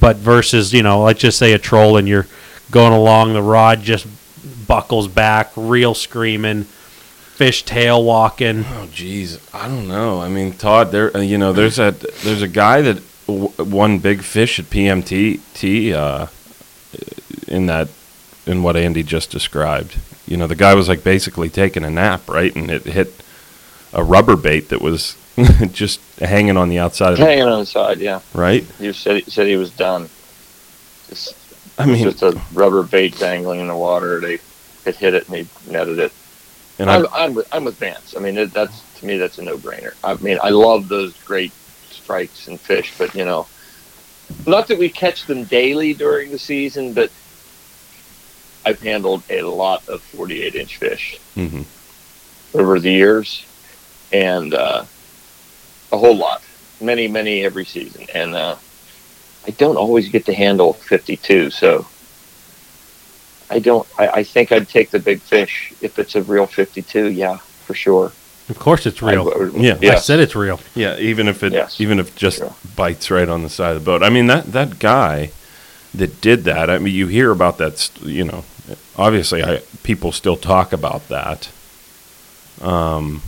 [0.00, 2.26] but versus you know, let's just say a troll and you're
[2.70, 4.06] going along, the rod just
[4.66, 8.60] buckles back, real screaming, fish tail walking.
[8.60, 10.20] oh jeez, I don't know.
[10.20, 11.90] I mean, Todd, there, uh, you know, there's a
[12.22, 16.26] there's a guy that w- won big fish at PMT T, uh,
[17.48, 17.88] in that
[18.46, 19.98] in what Andy just described.
[20.26, 23.12] You know, the guy was like basically taking a nap, right, and it hit
[23.92, 25.16] a rubber bait that was
[25.72, 28.20] just hanging on the outside of Hanging on the side, yeah.
[28.34, 28.64] right.
[28.78, 30.08] He said he said he was done.
[31.08, 31.34] Just,
[31.78, 34.20] I mean, just a rubber bait dangling in the water.
[34.20, 34.38] They
[34.84, 36.12] it hit it and they netted it.
[36.78, 38.14] and I, I'm, I'm with I'm with Vance.
[38.16, 39.94] I mean, it, that's to me that's a no brainer.
[40.04, 41.52] I mean, I love those great
[41.90, 43.46] strikes and fish, but you know,
[44.46, 47.10] not that we catch them daily during the season, but
[48.64, 51.64] I've handled a lot of 48 inch fish mhm.
[52.54, 53.44] over the years,
[54.12, 54.84] and uh,
[55.92, 56.42] a whole lot,
[56.80, 58.56] many, many every season, and uh,
[59.46, 61.86] I don't always get to handle 52, so.
[63.50, 63.86] I don't.
[63.98, 67.10] I, I think I'd take the big fish if it's a real 52.
[67.10, 68.10] Yeah, for sure.
[68.48, 69.30] Of course, it's real.
[69.30, 69.76] I would- Yeah.
[69.92, 70.58] I said it's real.
[70.74, 71.78] Yeah, even if it Yes.
[71.78, 72.54] even if just Sure.
[72.74, 74.02] bites right on the side of the boat.
[74.02, 75.32] I mean that that guy
[75.92, 76.70] that did that.
[76.70, 78.44] I mean you hear about that, you know.
[78.96, 81.50] Obviously, I people still talk about that.
[82.62, 83.20] Um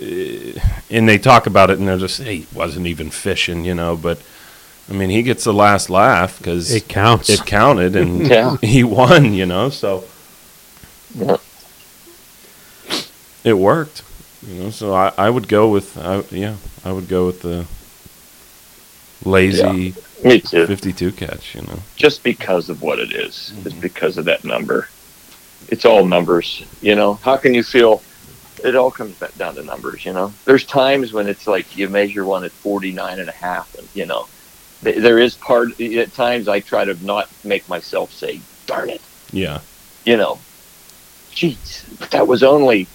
[0.00, 0.52] eh,
[0.94, 3.96] and they talk about it and they're just hey, he wasn't even fishing, you know,
[3.96, 4.18] but
[4.90, 7.30] I mean, he gets the last laugh cuz It counts.
[7.30, 8.56] it counted and Yeah.
[8.62, 9.70] he won, you know.
[9.70, 10.04] So
[11.14, 11.36] Yeah.
[13.44, 14.02] it worked,
[14.46, 14.70] you know.
[14.70, 17.66] So I, I would go with, I, yeah, I would go with the
[19.24, 20.66] lazy Me too.
[20.66, 21.80] 52 catch, you know.
[21.96, 23.62] Just because of what it is, Mm-hmm.
[23.62, 24.88] just because of that number.
[25.68, 27.14] It's all numbers, you know.
[27.22, 28.04] How can you feel?
[28.64, 30.32] It all comes back down to numbers, you know.
[30.46, 34.06] There's times when it's like you measure one at 49 and a half, and you
[34.06, 34.26] know,
[34.82, 35.78] there is part.
[35.80, 39.60] At times, I try to not make myself say, "Darn it," Yeah,
[40.04, 40.38] you know.
[41.32, 42.86] Jeez, but that was only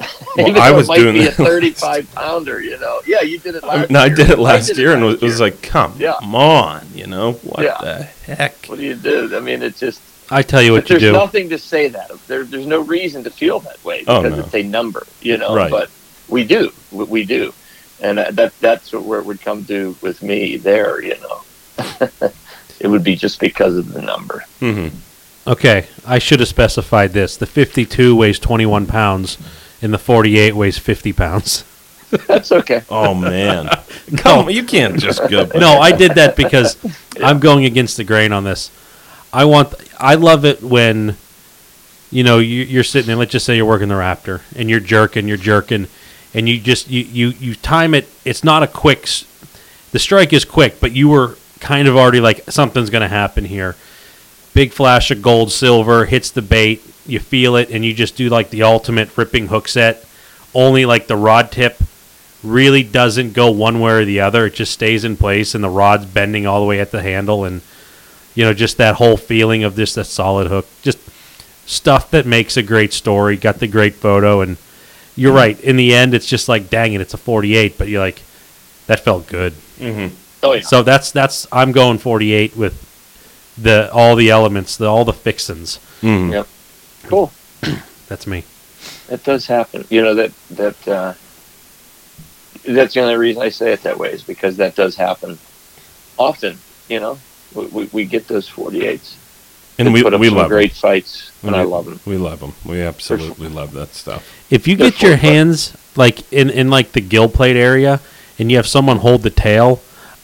[0.36, 1.38] Well, Even I was it might doing be that.
[1.38, 3.00] a 35 pounder, you know.
[3.06, 4.14] Yeah, you did it last no, I year.
[4.16, 5.50] did it last did year, and it was, last it was year.
[5.50, 6.12] like, come Yeah.
[6.22, 7.78] on, you know what Yeah.
[7.80, 8.02] the
[8.34, 8.66] heck?
[8.66, 9.36] what do you do?
[9.36, 11.12] I mean, it's just I tell you what you there's do.
[11.12, 12.10] nothing to say that.
[12.28, 14.44] There, there's no reason to feel that way Oh, because no.
[14.44, 15.54] it's a number, you know.
[15.56, 15.70] Right.
[15.70, 15.90] But
[16.28, 17.52] we do, we, we do,
[18.00, 20.56] and that that- that's what, where it would come to with me.
[20.56, 21.42] There, you know,
[22.80, 24.44] it would be just because of the number.
[24.60, 24.88] hmm
[25.46, 27.36] Okay, I should have specified this.
[27.36, 29.38] The 52 weighs 21 pounds,
[29.82, 31.64] and the 48 weighs 50 pounds.
[32.28, 32.82] That's okay.
[32.90, 33.68] Oh man,
[34.18, 35.46] come on, you can't just go.
[35.56, 36.76] No, I did that because
[37.22, 38.70] I'm going against the grain on this.
[39.32, 39.74] I want.
[39.98, 41.16] I love it when,
[42.10, 43.16] you know, you, you're sitting there.
[43.16, 45.86] Let's just say you're working the Raptor, and you're jerking, you're jerking,
[46.34, 48.08] and you just you you you time it.
[48.24, 49.08] It's not a quick.
[49.92, 53.44] The strike is quick, but you were kind of already like something's going to happen
[53.44, 53.76] here.
[54.54, 56.82] Big flash of gold, silver hits the bait.
[57.06, 60.04] You feel it, and you just do like the ultimate ripping hook set.
[60.54, 61.80] Only like the rod tip
[62.42, 64.46] really doesn't go one way or the other.
[64.46, 67.44] It just stays in place, and the rod's bending all the way at the handle,
[67.44, 67.62] and
[68.34, 70.98] you know, just that whole feeling of just a solid hook, just
[71.66, 73.36] stuff that makes a great story.
[73.36, 74.56] Got the great photo, and
[75.16, 75.58] you're right.
[75.60, 78.22] In the end, it's just like, dang it, it's a 48, but you're like,
[78.86, 79.52] that felt good.
[79.78, 80.08] hmm
[80.42, 80.62] Oh yeah.
[80.62, 82.86] So that's that's I'm going 48 with
[83.58, 85.76] the all the elements, the all the fixins.
[86.00, 86.48] hmm Yep.
[87.04, 87.30] Cool.
[88.08, 88.44] That's me.
[89.08, 89.84] That does happen.
[89.90, 91.14] You know that that uh,
[92.66, 95.38] that's the only reason I say it that way is because that does happen
[96.18, 96.58] often.
[96.88, 97.18] You know,
[97.54, 99.14] we, we, we get those 48s.
[99.78, 101.54] And They we put up we some love great fights, them.
[101.54, 102.00] and I love them.
[102.04, 102.52] We love them.
[102.66, 104.26] We absolutely love that stuff.
[104.50, 108.00] If you They're get your hands like in in like the gill plate area,
[108.38, 109.80] and you have someone hold the tail,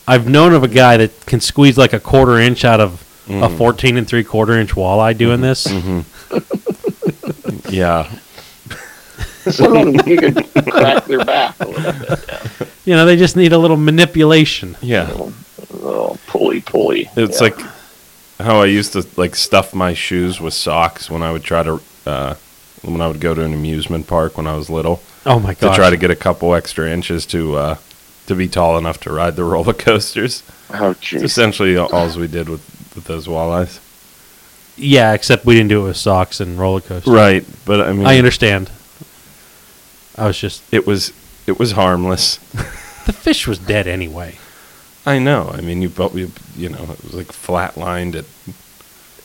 [0.07, 3.49] I've known of a guy that can squeeze like a quarter inch out of a
[3.49, 3.57] Mhm.
[3.59, 5.67] 14 and three quarter inch walleye doing this.
[5.67, 6.01] hmm
[7.71, 8.11] yeah,
[9.51, 10.37] Some of them you could
[10.71, 12.25] crack their back a little bit.
[12.29, 12.67] Yeah.
[12.85, 14.77] You know, they just need a little manipulation.
[14.83, 15.11] yeah.
[15.71, 17.11] Little, little pulley pulley.
[17.17, 17.49] It's Yeah.
[17.49, 17.61] like
[18.41, 21.81] how I used to like stuff my shoes with socks when I would try to
[22.07, 22.35] uh,
[22.83, 25.61] when I would go to an amusement park when I was little Oh my god!
[25.61, 25.77] to god!
[25.77, 27.77] try to get a couple extra inches to uh,
[28.27, 30.43] to be tall enough to ride the roller coasters.
[30.71, 31.23] oh jeez.
[31.23, 32.63] essentially all we did with
[32.95, 33.79] with those walleyes.
[34.77, 37.13] yeah, except we didn't do it with socks and roller coasters.
[37.13, 38.71] Right, but I mean, I understand.
[40.17, 41.13] I was just it was
[41.47, 42.37] it was harmless.
[43.07, 44.39] the fish was dead anyway.
[45.07, 45.51] I know.
[45.55, 48.25] I mean, you but you, you know it was like flatlined at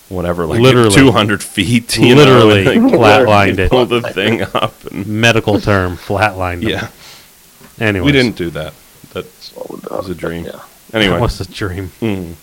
[0.10, 0.92] whatever, like Literally.
[0.96, 1.98] two hundred feet.
[1.98, 2.94] You Literally know, like,
[3.28, 3.70] flatlined it.
[3.72, 6.62] pull the thing up, and Medical term, flatlined.
[6.62, 6.70] them.
[6.70, 6.90] yeah,
[7.80, 8.74] Anyway, we didn't do that.
[9.14, 9.26] That
[9.90, 10.46] was a dream.
[10.46, 10.60] Yeah.
[10.94, 11.16] anyway.
[11.16, 11.92] That was a dream.
[12.00, 12.36] Mm.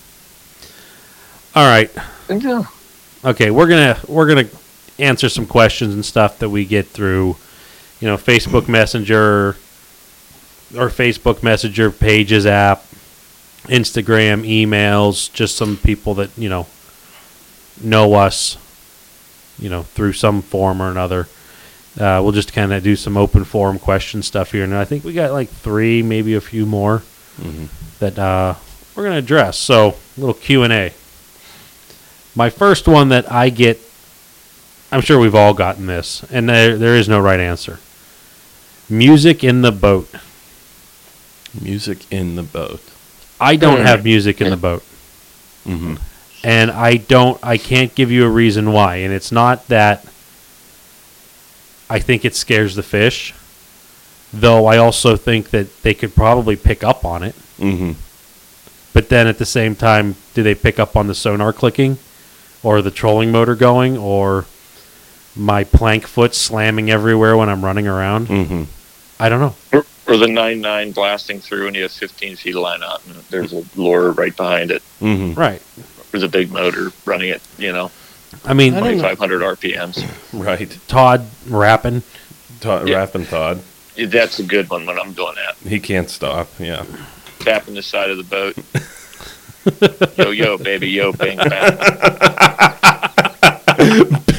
[1.55, 1.91] All right.
[2.29, 2.65] Yeah.
[3.25, 4.49] Okay, we're gonna we're gonna
[4.99, 7.37] answer some questions and stuff that we get through,
[8.01, 9.51] you know, Facebook Messenger
[10.77, 12.85] or Facebook Messenger pages app,
[13.69, 16.67] Instagram, emails, just some people that you know
[17.83, 18.57] know us,
[19.59, 21.29] you know, through some form or another.
[21.99, 25.05] Uh, we'll just kind of do some open forum question stuff here, and I think
[25.05, 26.99] we got like three, maybe a few more
[27.41, 27.67] hmm
[27.99, 28.55] that uh,
[28.95, 29.59] we're going to address.
[29.59, 30.93] So, a little Q and A.
[32.37, 33.81] My first one that I get,
[34.93, 37.81] I'm sure we've all gotten this, and there there is no right answer.
[38.89, 40.09] Music in the boat.
[41.61, 42.81] Music in the boat.
[43.41, 43.87] I don't Hmm.
[43.87, 44.83] have music in the boat,
[45.65, 45.95] hmm
[46.45, 47.39] and I don't.
[47.43, 50.05] I can't give you a reason why, and it's not that.
[51.91, 53.35] I think it scares the fish,
[54.33, 54.67] though.
[54.67, 57.35] I also think that they could probably pick up on it.
[57.59, 57.93] hmm
[58.93, 61.99] But then at the same time, do they pick up on the sonar clicking
[62.63, 64.45] or the trolling motor going or
[65.37, 68.27] my plank foot slamming everywhere when I'm running around?
[68.27, 68.63] hmm
[69.21, 69.85] I don't know.
[70.09, 73.05] Or, or the nine nine blasting through, and you have 15 feet of line out,
[73.07, 74.83] and there's a lure right behind it.
[75.01, 75.63] hmm Right.
[76.11, 77.43] There's a big motor running it.
[77.59, 77.91] You know,
[78.45, 80.05] I mean, I 2,500 RPMs.
[80.33, 80.79] Right.
[80.89, 82.03] Todd rapping.
[82.61, 82.97] Todd, Yeah.
[82.97, 83.63] Rapping Todd.
[83.97, 85.57] That's a good one when I'm doing that.
[85.69, 86.49] He can't stop.
[86.59, 86.85] Yeah.
[87.41, 88.57] Tapping the side of the boat.
[90.19, 91.77] yo yo baby yo bang bang.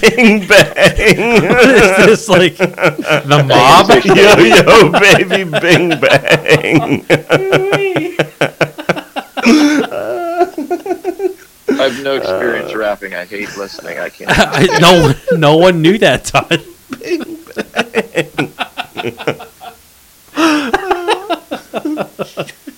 [0.02, 1.44] Bing bang.
[1.44, 3.90] is this like the mob?
[4.06, 7.06] yo yo baby bing bang.
[11.80, 13.14] I have no experience rapping.
[13.14, 14.00] I hate listening.
[14.00, 14.30] I can't.
[14.34, 16.64] I, no, no one knew that, Todd.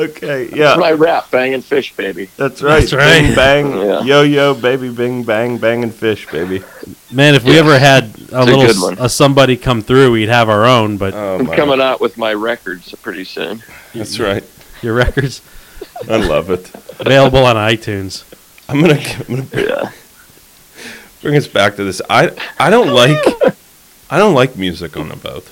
[0.00, 0.48] Okay.
[0.50, 0.56] Yeah.
[0.68, 2.28] That's My rap banging fish baby.
[2.36, 2.80] That's right.
[2.80, 3.22] That's right.
[3.22, 3.66] Bing bang.
[3.80, 4.02] Yeah.
[4.02, 6.62] Yo yo baby bing bang banging fish baby.
[7.12, 7.60] Man, if we Yeah.
[7.60, 8.96] ever had a a little good s- one.
[8.98, 10.96] a somebody come through, we'd have our own.
[10.96, 13.62] But Oh, I'm coming out with my records pretty soon.
[13.94, 14.44] That's right.
[14.82, 15.42] your records
[16.08, 16.70] I love it.
[16.98, 18.24] available on iTunes.
[18.68, 19.90] I'm gonna, I'm gonna Yeah.
[21.22, 22.00] bring us back to this.
[22.08, 23.18] I I don't like
[24.10, 25.46] I don't like music on a boat.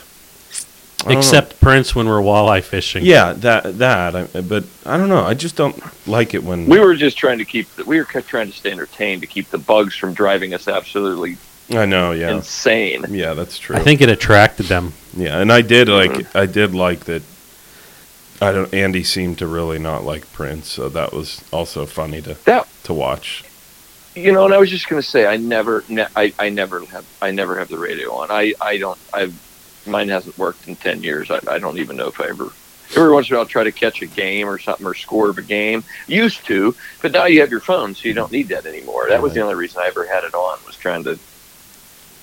[1.01, 1.19] I don't know.
[1.19, 3.05] Except Prince when we're walleye fishing.
[3.05, 4.17] yeah, that that.
[4.17, 5.25] I, but I don't know.
[5.25, 7.69] I just don't like it when We were just trying to keep.
[7.77, 11.37] The, we were trying to stay entertained to keep the bugs from driving us absolutely
[11.71, 12.13] I know.
[12.13, 12.35] Yeah.
[12.35, 13.05] insane.
[13.11, 13.77] Yeah, that's true.
[13.77, 14.95] I think it attracted them.
[15.17, 16.39] Yeah, and I did like mm-hmm.
[16.39, 17.23] I did like that.
[18.41, 18.73] I don't.
[18.73, 22.95] Andy seemed to really not like Prince, so that was also funny to That to
[22.95, 23.45] watch.
[24.15, 26.85] you know, and I was just going to say, I never, ne- I, I never
[26.87, 28.31] have, I never have the radio on.
[28.31, 29.35] I, I don't, I've,
[29.91, 31.31] mine hasn't worked in ten years.
[31.31, 32.51] I, I don't even know if I ever.
[32.97, 35.29] Every once in a while, I'll try to catch a game or something or score
[35.29, 35.85] of a game.
[36.07, 39.09] Used to, but now you have your phone, so you don't need that anymore.
[39.11, 41.19] That was the only reason I ever had it on was trying to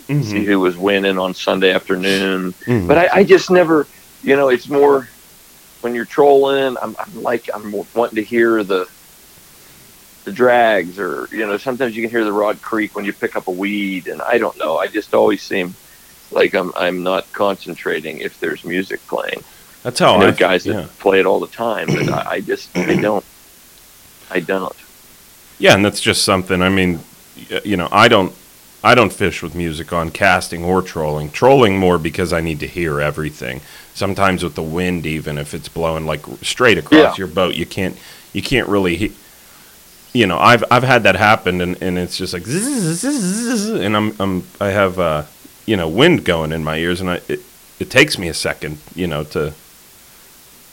[0.08, 0.22] Mm-hmm.
[0.22, 2.54] see who was winning on Sunday afternoon.
[2.68, 2.88] Mhm.
[2.88, 3.88] But I, I just never,
[4.22, 5.10] you know, it's more
[5.82, 6.78] when you're trolling.
[6.80, 8.88] I'm, I'm like, I'm wanting to hear the
[10.26, 13.36] the drags, or you know, sometimes you can hear the rod creak when you pick
[13.36, 14.78] up a weed, and I don't know.
[14.78, 15.76] I just always seem
[16.32, 19.44] like I'm I'm not concentrating if there's music playing.
[19.84, 20.88] That's how I know I guys that yeah.
[21.00, 23.24] play it all the time, but I, I just I don't.
[24.32, 24.76] I don't.
[25.60, 26.62] Yeah, and that's just something.
[26.62, 27.00] I mean,
[27.64, 28.34] you know, I don't,
[28.84, 31.30] I don't fish with music on casting or trolling.
[31.32, 33.62] Trolling more because I need to hear everything.
[33.94, 37.16] Sometimes with the wind, even if it's blowing like straight across Yeah.
[37.18, 37.96] your boat, you can't,
[38.34, 38.96] you can't really.
[38.98, 39.14] He-
[40.14, 42.64] you know, I've I've had that happen, and, and it's just like, zzz,
[43.02, 45.24] zzz, zzz, and I'm I'm I have uh,
[45.66, 47.42] you know wind going in my ears, and I it,
[47.80, 49.54] it takes me a second, you know, to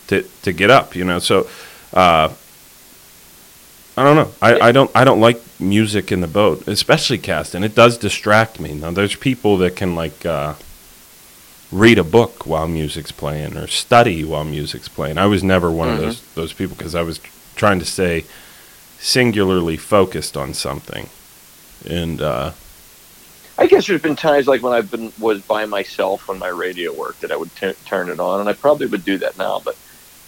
[0.08, 1.18] to to get up, you know.
[1.18, 1.48] So
[1.92, 2.28] uh,
[3.96, 4.30] I don't know.
[4.40, 7.62] I, I don't I don't like music in the boat, especially casting.
[7.62, 8.72] It does distract me.
[8.74, 10.54] Now there's people that can like uh,
[11.70, 15.18] read a book while music's playing or study while music's playing.
[15.18, 16.00] I was never one of Mhm.
[16.02, 17.20] those those people because I was
[17.54, 18.24] trying to stay
[18.98, 21.08] singularly focused on something.
[21.88, 22.52] And uh,
[23.62, 26.92] I guess there's been times like when I've been was by myself when my radio
[26.92, 29.60] worked that I would t- turn it on, and I probably would do that now.
[29.64, 29.76] But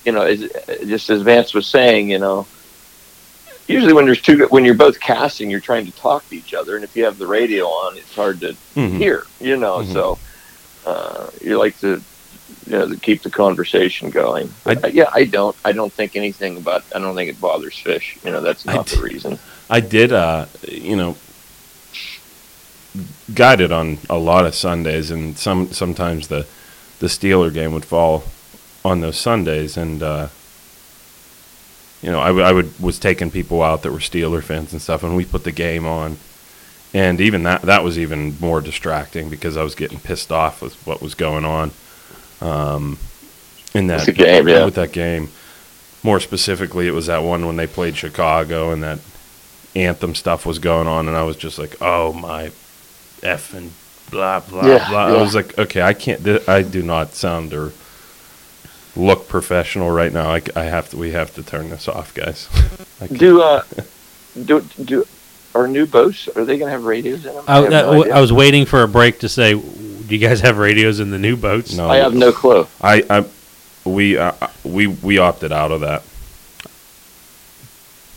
[0.05, 0.41] you know, as,
[0.87, 2.47] just as Vance was saying, you know,
[3.67, 6.77] usually when there's two, when you're both casting, you're trying to talk to each other,
[6.77, 8.99] and if you have the radio on, it's hard to mhm.
[8.99, 9.25] hear.
[9.41, 9.93] You know, Mhm.
[9.93, 10.19] so
[10.87, 12.01] uh, you like to.
[12.67, 14.53] You know, to keep the conversation going.
[14.65, 15.57] I- But, uh, yeah, I don't.
[15.65, 16.85] I don't think anything about.
[16.95, 18.17] I don't think it bothers fish.
[18.25, 19.39] You know, that's I not d- the reason.
[19.69, 21.17] I did, uh, you know,
[23.33, 26.47] guided on a lot of Sundays, and some sometimes the
[27.01, 28.25] the Steeler game would fall
[28.85, 30.29] on those Sundays, and uh,
[32.03, 34.81] you know, I, w- I would was taking people out that were Steeler fans and
[34.81, 36.19] stuff, and we put the game on,
[36.93, 40.75] and even that that was even more distracting because I was getting pissed off with
[40.87, 41.73] what was going on,
[42.41, 42.99] um,
[43.75, 44.65] in that game, yeah.
[44.65, 45.31] with that game.
[46.03, 48.99] More specifically, it was that one when they played Chicago and that
[49.75, 52.53] anthem stuff was going on, and I was just like, "Oh my
[53.25, 53.71] effing
[54.11, 56.23] blah blah Yeah, blah." I was like, "Okay, I can't.
[56.25, 57.73] th- I do not sound or
[58.97, 60.31] look professional right now.
[60.55, 60.97] I have to.
[60.97, 62.49] We have to turn this off, guys."
[63.01, 63.63] I Do uh,
[64.45, 65.05] do do
[65.55, 66.29] our new boats?
[66.29, 67.45] Are they going to have radios in them?
[67.47, 69.61] I, have no I- was waiting for a break to say, do
[70.09, 71.75] you guys have radios in the new boats?
[71.77, 72.67] no, I have no clue.
[72.81, 73.25] I, I
[73.89, 74.33] we uh,
[74.65, 76.03] we we opted out of that.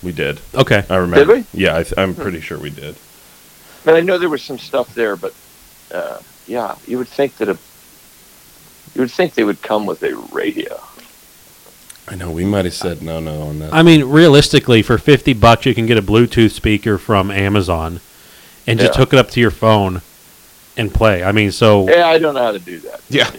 [0.03, 0.39] We did.
[0.53, 0.83] Okay.
[0.89, 1.25] I remember.
[1.35, 1.59] Did we?
[1.59, 2.95] Yeah, I th- I'm pretty sure we did.
[3.87, 5.33] But I know there was some stuff there, but
[5.93, 7.57] uh, yeah, you would think that a
[8.93, 10.77] you would think they would come with a radio.
[12.05, 13.73] I know we might have said no, no on that.
[13.73, 18.01] I mean, realistically, for 50 bucks, you can get a Bluetooth speaker from Amazon
[18.67, 18.97] and just Yeah.
[18.99, 20.01] hook it up to your phone
[20.75, 21.23] and play.
[21.23, 22.99] I mean, so, Yeah, I don't know how to do that.
[23.07, 23.31] Yeah.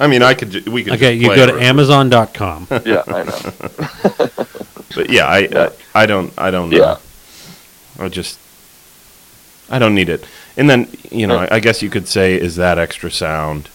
[0.00, 0.50] I mean, I could.
[0.50, 0.94] ju- We could.
[0.94, 1.62] okay, just you go to.
[1.62, 2.66] Amazon.com.
[2.84, 4.28] yeah, I know.
[4.96, 5.68] But yeah, I, Yeah.
[5.94, 6.32] I, I don't.
[6.36, 6.72] I don't.
[6.72, 6.82] Yeah.
[6.82, 6.98] Uh,
[8.00, 8.40] I just.
[9.68, 10.24] I don't need it.
[10.56, 13.68] And then you know, I, I guess you could say, is that extra sound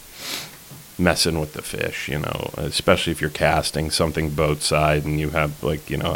[0.97, 2.07] messing with the fish?
[2.07, 6.15] You know, especially if you're casting something boat side and you have like you know,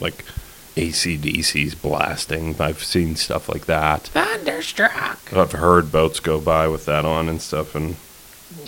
[0.00, 0.24] like
[0.76, 2.60] ACDC's blasting.
[2.60, 4.08] I've seen stuff like that.
[4.08, 5.32] Thunderstruck.
[5.32, 7.96] I've heard boats go by with that on and stuff, and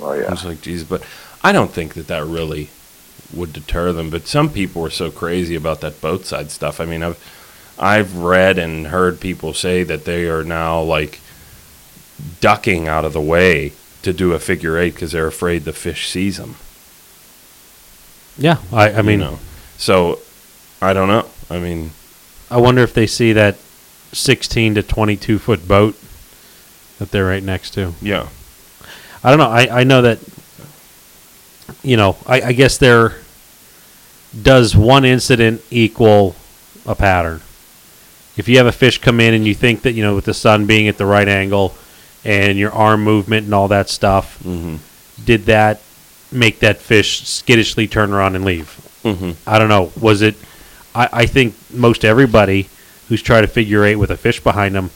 [0.00, 0.20] Oh yeah.
[0.20, 0.30] I yeah.
[0.30, 1.02] was like, geez, but
[1.42, 2.70] I don't think that that really
[3.32, 4.10] would deter them.
[4.10, 6.80] But some people are so crazy about that boat side stuff.
[6.80, 7.18] I mean, I've
[7.78, 11.20] I've read and heard people say that they are now like
[12.40, 13.72] ducking out of the way
[14.02, 16.56] to do a figure eight because they're afraid the fish sees them.
[18.36, 19.38] Yeah, I, I mean,
[19.76, 20.20] so
[20.80, 21.26] I don't know.
[21.50, 21.90] I mean,
[22.50, 23.56] I wonder if they see that
[24.12, 25.96] 16 to 22 foot boat
[26.98, 27.94] that they're right next to.
[28.00, 28.28] Yeah.
[29.22, 29.48] I don't know.
[29.48, 30.20] I, I know that,
[31.82, 33.16] you know, I, I guess there
[34.40, 36.36] does one incident equal
[36.86, 37.40] a pattern.
[38.38, 40.32] If you have a fish come in and you think that, you know, with the
[40.34, 41.74] sun being at the right angle
[42.24, 44.76] and your arm movement and all that stuff, Mm-hmm.
[45.24, 45.80] did that
[46.30, 48.68] make that fish skittishly turn around and leave?
[49.04, 49.32] Mm-hmm.
[49.46, 49.92] I don't know.
[50.00, 50.36] Was it?
[50.94, 52.68] I, I think most everybody
[53.08, 54.90] who's trying to figure eight with a fish behind them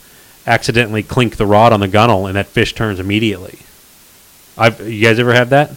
[0.47, 3.59] accidentally clink the rod on the gunnel and that fish turns immediately.
[4.57, 5.71] I've you guys ever had that?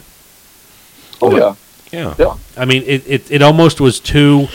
[1.22, 1.56] Oh yeah,
[1.92, 2.14] Yeah.
[2.20, 2.36] yeah.
[2.58, 4.48] I mean, it, it, it almost was too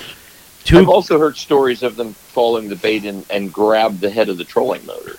[0.73, 4.39] I've also heard stories of them following the bait and, and grab the head of
[4.39, 5.17] the trolling motor.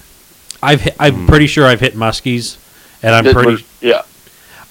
[0.64, 1.28] I've hit, I'm hmm.
[1.28, 2.58] pretty sure I've hit muskies,
[3.02, 4.04] and I'm That pretty was- yeah.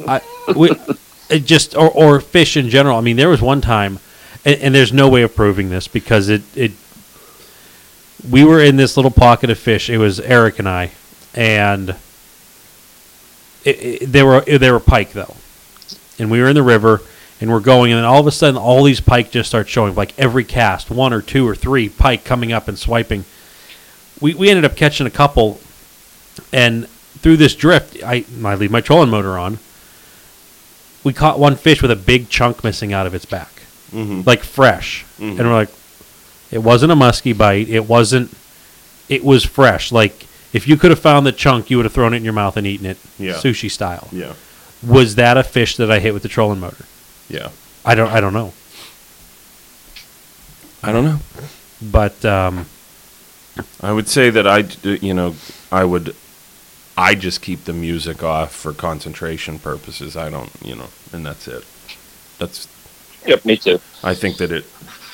[0.07, 0.21] I,
[0.57, 0.71] we,
[1.31, 2.97] it just or, or fish in general.
[2.97, 3.99] I mean, there was one time,
[4.45, 6.73] and, and there's no way of proving this because it it.
[8.29, 9.89] We were in this little pocket of fish.
[9.89, 10.93] It was Eric and I,
[11.35, 11.91] and
[13.65, 15.35] it, it, they were they were pike though,
[16.19, 17.01] and we were in the river
[17.41, 19.95] and we're going, and then all of a sudden, all these pike just start showing.
[19.95, 23.25] Like every cast, one or two or three pike coming up and swiping.
[24.21, 25.61] We we ended up catching a couple,
[26.53, 29.59] and through this drift, I I leave my trolling motor on
[31.03, 33.49] we caught one fish with a big chunk missing out of its back,
[33.93, 34.21] Mm-hmm.
[34.27, 35.31] like fresh, Mhm.
[35.31, 35.71] and we're like,
[36.51, 37.69] it wasn't a musky bite.
[37.69, 38.31] It wasn't.
[39.09, 39.91] It was fresh.
[39.93, 42.33] Like if you could have found the chunk, you would have thrown it in your
[42.35, 43.33] mouth and eaten it, Yeah.
[43.35, 44.09] sushi style.
[44.13, 44.35] Yeah.
[44.87, 46.85] Was that a fish that I hit with the trolling motor?
[47.31, 47.51] Yeah.
[47.85, 48.11] I don't.
[48.11, 48.53] I don't know.
[50.83, 51.19] I don't know.
[51.83, 52.67] But um,
[53.81, 55.35] I would say that I, you know,
[55.71, 56.15] I would,
[56.97, 60.17] I just keep the music off for concentration purposes.
[60.17, 61.65] I don't, you know, and that's it.
[62.39, 62.69] That's,
[63.27, 63.81] Yep, me too.
[64.03, 64.65] I think that it,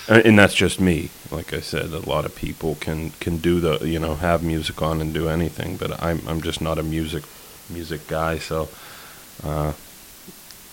[0.09, 1.11] uh, and that's just me.
[1.33, 4.81] Like I said, a lot of people can can do the, you know, have music
[4.81, 7.25] on and do anything, but I'm I'm just not a music
[7.69, 8.39] music guy.
[8.39, 8.69] So,
[9.43, 9.73] uh,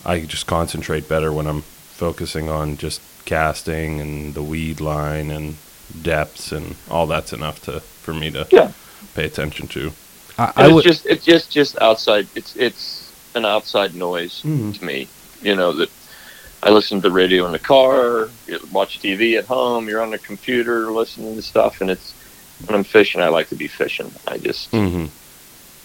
[0.06, 5.56] I just concentrate better when I'm focusing on just casting and the weed line and
[6.02, 8.72] depths and all that's enough to for me to Yeah.
[9.16, 9.92] pay attention to.
[10.38, 10.84] I, I it's would.
[10.84, 12.28] just it's just just outside.
[12.36, 14.78] It's it's an outside noise Mhm.
[14.78, 15.08] to me.
[15.42, 15.90] You know that
[16.62, 19.88] I listen to the radio in the car, you watch TV at home.
[19.88, 22.14] You're on the computer listening to stuff, and it's
[22.66, 23.22] when I'm fishing.
[23.22, 24.12] I like to be fishing.
[24.28, 25.06] I just Mm-hmm.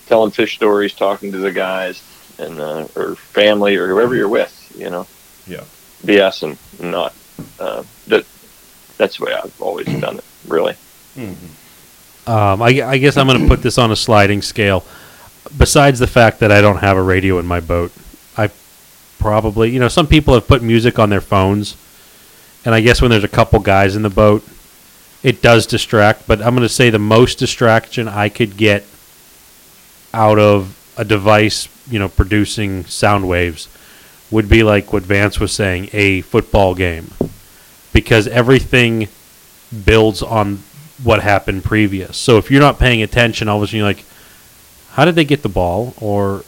[0.07, 2.01] telling fish stories, talking to the guys,
[2.39, 4.55] and uh, or family or whoever you're with.
[4.77, 5.07] You know,
[5.47, 5.65] Yeah.
[6.03, 7.15] BS and not
[7.59, 8.25] uh, that.
[8.97, 10.25] That's the way I've always done it.
[10.47, 10.75] Really.
[12.27, 14.85] Um, I, I guess I'm going to put this on a sliding scale.
[15.57, 17.91] Besides the fact that I don't have a radio in my boat,
[18.37, 18.51] I
[19.19, 21.77] probably, you know, some people have put music on their phones,
[22.65, 24.45] and I guess when there's a couple guys in the boat,
[25.23, 26.27] it does distract.
[26.27, 28.85] But I'm going to say the most distraction I could get
[30.13, 33.69] out of a device, you know, producing sound waves
[34.31, 37.13] would be like what Vance was saying, a football game,
[37.93, 39.09] because everything
[39.85, 40.63] builds on
[41.03, 42.17] what happened previous.
[42.17, 44.05] So if you're not paying attention, all of a sudden you're like,
[44.91, 45.95] how did they get the ball?
[46.01, 46.45] Or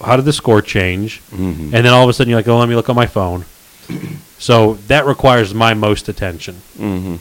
[0.00, 1.22] how did the score change?
[1.30, 1.74] Mm-hmm.
[1.74, 3.46] And then all of a sudden you're like, oh, let me look on my phone.
[4.38, 6.56] so that requires my most attention.
[6.76, 7.16] Mm-hmm.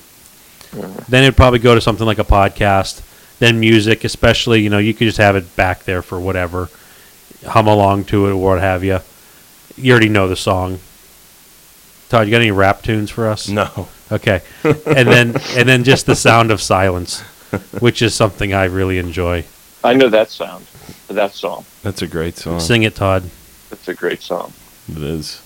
[1.08, 3.02] Then it'd probably go to something like a podcast.
[3.44, 6.70] Then music, especially, you know, you could just have it back there for whatever,
[7.46, 9.00] hum along to it or what have you.
[9.76, 10.80] You already know the song.
[12.08, 13.50] Todd, you got any rap tunes for us?
[13.50, 13.90] No.
[14.10, 17.20] Okay, and then and then just the sound of silence,
[17.82, 19.44] which is something I really enjoy.
[19.84, 20.66] I know that sound,
[21.10, 21.66] that song.
[21.82, 22.62] That's a great song.
[22.62, 23.30] Sing it, Todd.
[23.70, 24.54] That's a great song.
[24.88, 25.42] It is.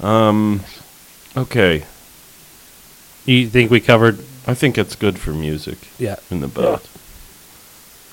[0.00, 0.62] Um.
[1.36, 1.84] Okay.
[3.26, 4.24] You think we covered?
[4.46, 6.16] I think it's good for music Yeah.
[6.30, 6.86] in the boat.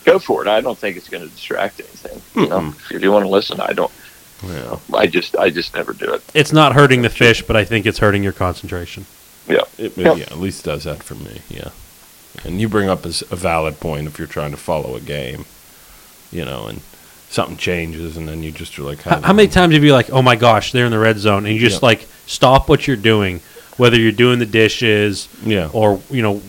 [0.05, 0.47] Go for it.
[0.47, 2.21] I don't think it's going to distract anything.
[2.35, 3.91] You know, if you want to listen, I don't.
[4.47, 4.77] Yeah.
[4.93, 6.23] I just, I just never do it.
[6.33, 9.05] It's not hurting the fish, but I think it's hurting your concentration.
[9.47, 9.61] Yeah.
[9.77, 10.17] It, Yep.
[10.17, 10.23] yeah.
[10.23, 11.41] At least does that for me.
[11.49, 11.69] Yeah.
[12.43, 15.45] And you bring up as a valid point if you're trying to follow a game,
[16.31, 16.81] you know, and
[17.29, 20.09] something changes, and then you just are like, How, how many times have you like,
[20.09, 21.87] oh my gosh, they're in the red zone, and you just Yeah.
[21.87, 23.41] like stop what you're doing,
[23.77, 25.69] whether you're doing the dishes Yeah.
[25.73, 26.41] or you know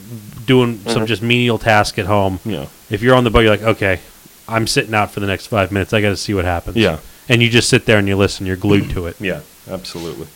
[0.47, 1.07] doing some Mhm.
[1.07, 2.41] just menial task at home.
[2.45, 2.67] Yeah.
[2.91, 4.01] If you're on the boat, you're like, okay,
[4.49, 5.93] I'm sitting out for the next five minutes.
[5.93, 6.77] I got to see what happens.
[6.77, 6.99] Yeah.
[7.29, 8.45] And you just sit there and you listen.
[8.47, 9.17] You're glued to it.
[9.21, 9.41] Yeah.
[9.71, 10.27] Absolutely.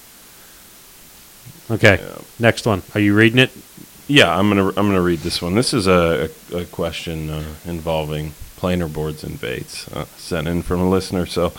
[1.70, 1.99] Okay.
[2.01, 2.22] Yeah.
[2.39, 2.82] Next one.
[2.95, 3.51] Are you reading it?
[4.09, 5.57] Yeah, I'm gonna I'm gonna read this one.
[5.57, 10.62] This is a, a, a question uh, involving planer boards and baits uh, sent in
[10.62, 11.26] from a listener.
[11.26, 11.53] So,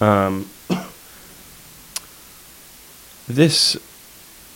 [0.00, 0.50] um,
[3.28, 3.76] this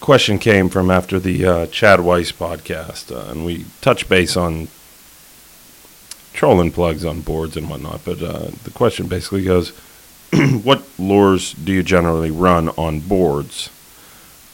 [0.06, 4.68] question came from after the uh, Chad Weiss podcast, uh, and we touched base on
[6.32, 8.04] trolling plugs on boards and whatnot.
[8.04, 9.70] But uh, the question basically goes,
[10.62, 13.68] what lures do you generally run on boards,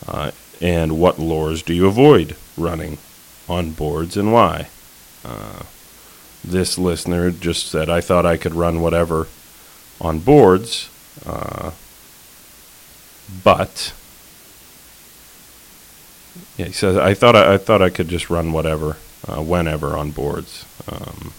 [0.09, 0.30] uh,
[0.62, 2.96] and what lures do you avoid running
[3.46, 4.68] on boards, and why?
[5.22, 5.64] Uh,
[6.42, 9.28] this listener just said, I thought I could run whatever
[10.00, 10.88] on boards,
[11.26, 11.72] uh,
[13.44, 13.92] but
[16.57, 18.96] yeah, he says I thought I, I thought I could just run whatever,
[19.26, 21.32] uh, whenever on boards, um,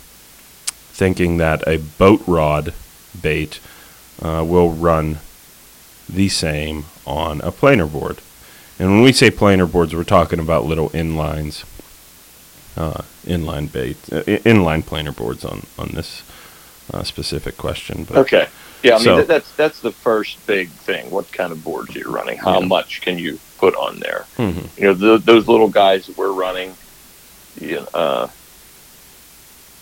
[0.92, 2.74] thinking that a boat rod
[3.20, 3.60] bait
[4.22, 5.18] uh, will run
[6.10, 8.20] the same on a planer board.
[8.80, 11.64] And when we say planer boards, we're talking about little inlines,
[12.76, 16.24] uh, inline bait, uh, inline planer boards on on this
[16.94, 18.04] uh, specific question.
[18.04, 18.48] But Okay.
[18.82, 21.10] Yeah, I mean So- that, that's that's the first big thing.
[21.12, 22.38] What kind of boards are you running?
[22.40, 22.66] How Yeah.
[22.66, 24.26] much can you put on there?
[24.38, 24.64] Mhm.
[24.78, 26.70] You know, th those little guys that we're running.
[27.62, 28.28] You know, uh,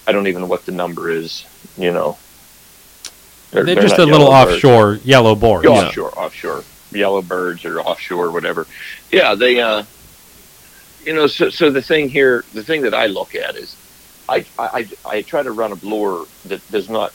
[0.05, 1.45] I don't even know what the number is.
[1.77, 2.09] You know,
[3.51, 4.53] They're, they're just a little birds.
[4.53, 5.63] offshore yellow board.
[5.63, 8.67] Yeah, offshore, offshore, yellow birds or offshore, whatever.
[9.11, 9.84] Yeah, they, uh,
[11.05, 13.75] you know, so, so the thing here, the thing that I look at is,
[14.29, 17.13] I, I, I try to run a lure that does not,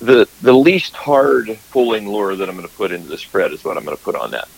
[0.00, 3.64] the, the least hard pulling lure that I'm going to put into the spread is
[3.64, 4.48] what I'm going to put on that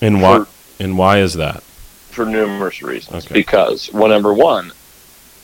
[0.00, 0.44] and why
[0.80, 1.62] and why is that?
[2.14, 3.26] for numerous reasons.
[3.26, 3.34] Okay.
[3.34, 4.72] Because, well, number one,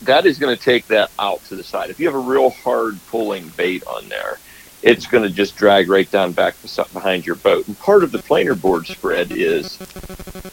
[0.03, 1.91] that is going to take that out to the side.
[1.91, 4.39] If you have a real hard pulling bait on there,
[4.83, 6.55] it's going to just drag right down back
[6.93, 7.67] behind your boat.
[7.69, 9.77] And part of the planer board spread is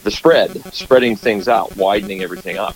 [0.03, 2.75] the spread, spreading things out, widening everything up.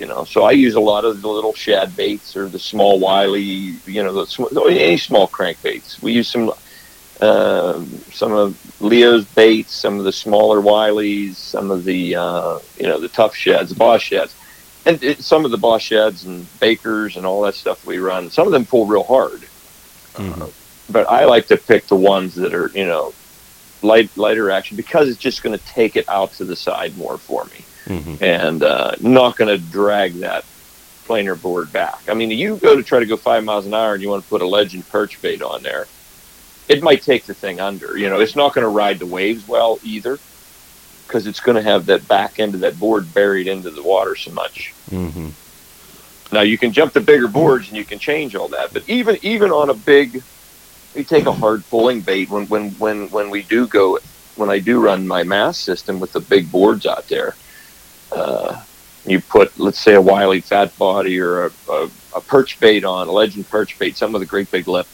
[0.00, 3.00] You know, so I use a lot of the little shad baits or the small
[3.00, 6.00] Wiley, you know, the any small crankbaits.
[6.02, 6.52] We use some
[7.20, 12.88] um, some of Leo's baits, some of the smaller Wileys, some of the uh, you
[12.88, 14.36] know the tough shads, the boss shads,
[14.86, 18.30] and it, some of the boss shads and bakers and all that stuff we run.
[18.30, 19.50] Some of them pull real hard,
[20.16, 20.54] Mhm.
[20.88, 23.16] but I like to pick the ones that are you know
[23.82, 27.18] light lighter action because it's just going to take it out to the side more
[27.18, 28.20] for me Mhm.
[28.22, 30.44] and uh, not going to drag that
[31.06, 31.98] planer board back.
[32.08, 34.22] I mean, you go to try to go five miles an hour and you want
[34.22, 35.86] to put a legend perch bait on there,
[36.68, 37.96] it might take the thing under.
[37.96, 40.18] You know, it's not going to ride the waves well either
[41.06, 44.14] because it's going to have that back end of that board buried into the water
[44.14, 44.72] so much.
[44.92, 45.32] Mhm.
[46.32, 49.18] Now you can jump to bigger boards and you can change all that, but even
[49.22, 50.22] even on a big,
[50.94, 53.98] you take a hard pulling bait when when when when we do go
[54.36, 57.34] when I do run my mass system with the big boards out there.
[59.06, 63.08] You put let's say a Wiley fat body or a, a, a perch bait on
[63.08, 64.86] a legend perch bait, some with a great big lip.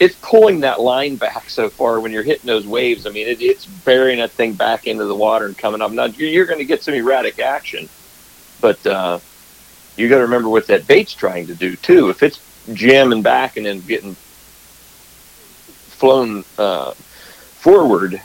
[0.00, 3.06] It's pulling that line back so far when you're hitting those waves.
[3.06, 5.92] I mean, it, it's burying that thing back into the water and coming up.
[5.92, 7.88] Now you're, you're going to get some erratic action,
[8.60, 9.20] but uh,
[9.96, 12.10] you got to remember what that bait's trying to do too.
[12.10, 12.40] If it's
[12.74, 14.16] jamming back and then getting
[15.86, 18.20] flown uh, forward,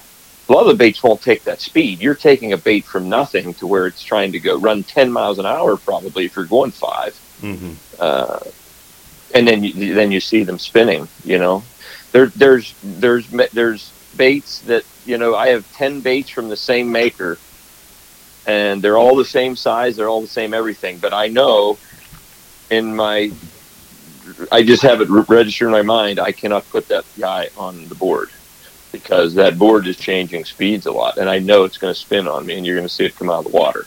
[0.49, 2.01] a lot of the baits won't take that speed.
[2.01, 5.39] You're taking a bait from nothing to where it's trying to go run 10 miles
[5.39, 7.75] an hour probably if you're going five, Mhm.
[7.99, 8.39] uh,
[9.33, 11.07] and then you, then you see them spinning.
[11.23, 11.63] You know,
[12.11, 16.91] there there's there's there's baits that you know I have 10 baits from the same
[16.91, 17.37] maker
[18.45, 20.99] and they're all the same size, they're all the same everything.
[20.99, 21.77] But I know
[22.69, 23.31] in my,
[24.51, 26.19] I just have it registered in my mind.
[26.19, 28.29] I cannot put that guy on the board
[28.91, 32.27] because that board is changing speeds a lot, and I know it's going to spin
[32.27, 33.85] on me, and you're going to see it come out of the water.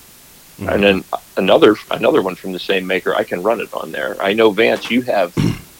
[0.58, 0.74] Mhm.
[0.74, 1.04] And then
[1.36, 4.16] another another one from the same maker, I can run it on there.
[4.20, 5.32] I know Vance, you have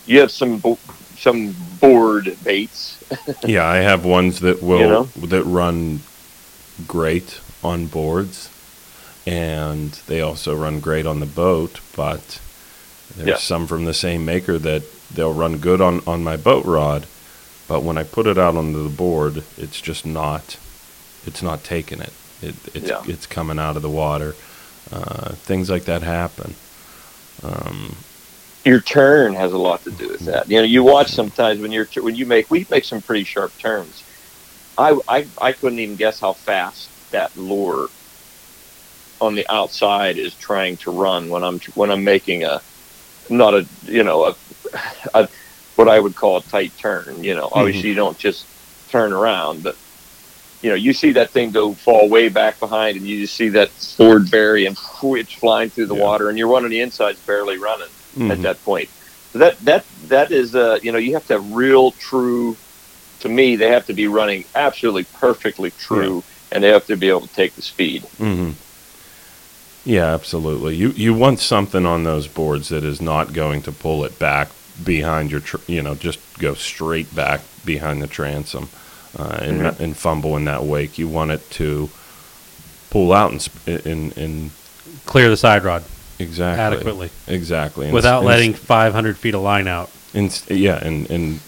[0.06, 0.78] you have some bo-
[1.18, 2.96] some board baits.
[3.44, 5.04] Yeah, I have ones that will You know?
[5.26, 6.00] that run
[6.86, 8.48] great on boards,
[9.26, 11.80] and they also run great on the boat.
[11.94, 12.40] But
[13.16, 13.36] there's Yeah.
[13.36, 17.06] some from the same maker that they'll run good on on my boat rod,
[17.70, 20.58] but when I put it out onto the board, it's just not
[21.24, 22.12] it's not taking it.
[22.42, 23.02] It it's Yeah.
[23.06, 24.34] it's coming out of the water.
[24.92, 26.56] Uh, things like that happen.
[27.44, 27.94] Um,
[28.64, 30.50] your turn has a lot to do with that.
[30.50, 33.56] You know, you watch sometimes when you're when you make we make some pretty sharp
[33.58, 34.02] turns.
[34.76, 37.88] I I, I couldn't even guess how fast that lure
[39.20, 42.60] on the outside is trying to run when I'm when I'm making a
[43.28, 44.34] not a you know a,
[45.14, 45.28] a
[45.80, 47.24] what I would call a tight turn.
[47.24, 48.46] You know, obviously you don't just
[48.90, 49.76] turn around, but
[50.62, 53.48] you know you see that thing go fall way back behind, and you just see
[53.50, 56.02] that board bury and it's flying through the Yeah.
[56.02, 57.88] water, and you're one on the inside's barely running
[58.30, 58.42] at mhm.
[58.42, 58.90] that point.
[59.32, 62.58] So that that that is uh you know you have to have real true.
[63.20, 67.08] To me, they have to be running absolutely perfectly true, and they have to be
[67.10, 68.06] able to take the speed.
[68.18, 68.50] hmm
[69.84, 70.76] Yeah, absolutely.
[70.76, 74.50] You you want something on those boards that is not going to pull it back
[74.84, 78.68] behind your, tr- you know, just go straight back behind the transom
[79.18, 79.80] uh, and Mhm.
[79.80, 80.98] and fumble in that wake.
[80.98, 81.90] You want it to
[82.90, 84.50] pull out and sp- in in
[85.06, 85.82] Clear the side rod
[86.18, 89.90] exactly adequately exactly And without s- and letting s- 500 feet of line out.
[90.14, 91.40] and yeah and and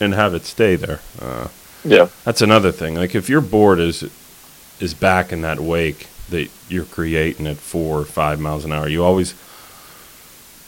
[0.00, 1.00] and have it stay there.
[1.20, 1.48] Uh,
[1.84, 2.08] Yeah.
[2.24, 2.94] That's another thing.
[2.94, 4.04] Like if your board is
[4.80, 8.88] is back in that wake that you're creating at four or five miles an hour,
[8.88, 9.34] you always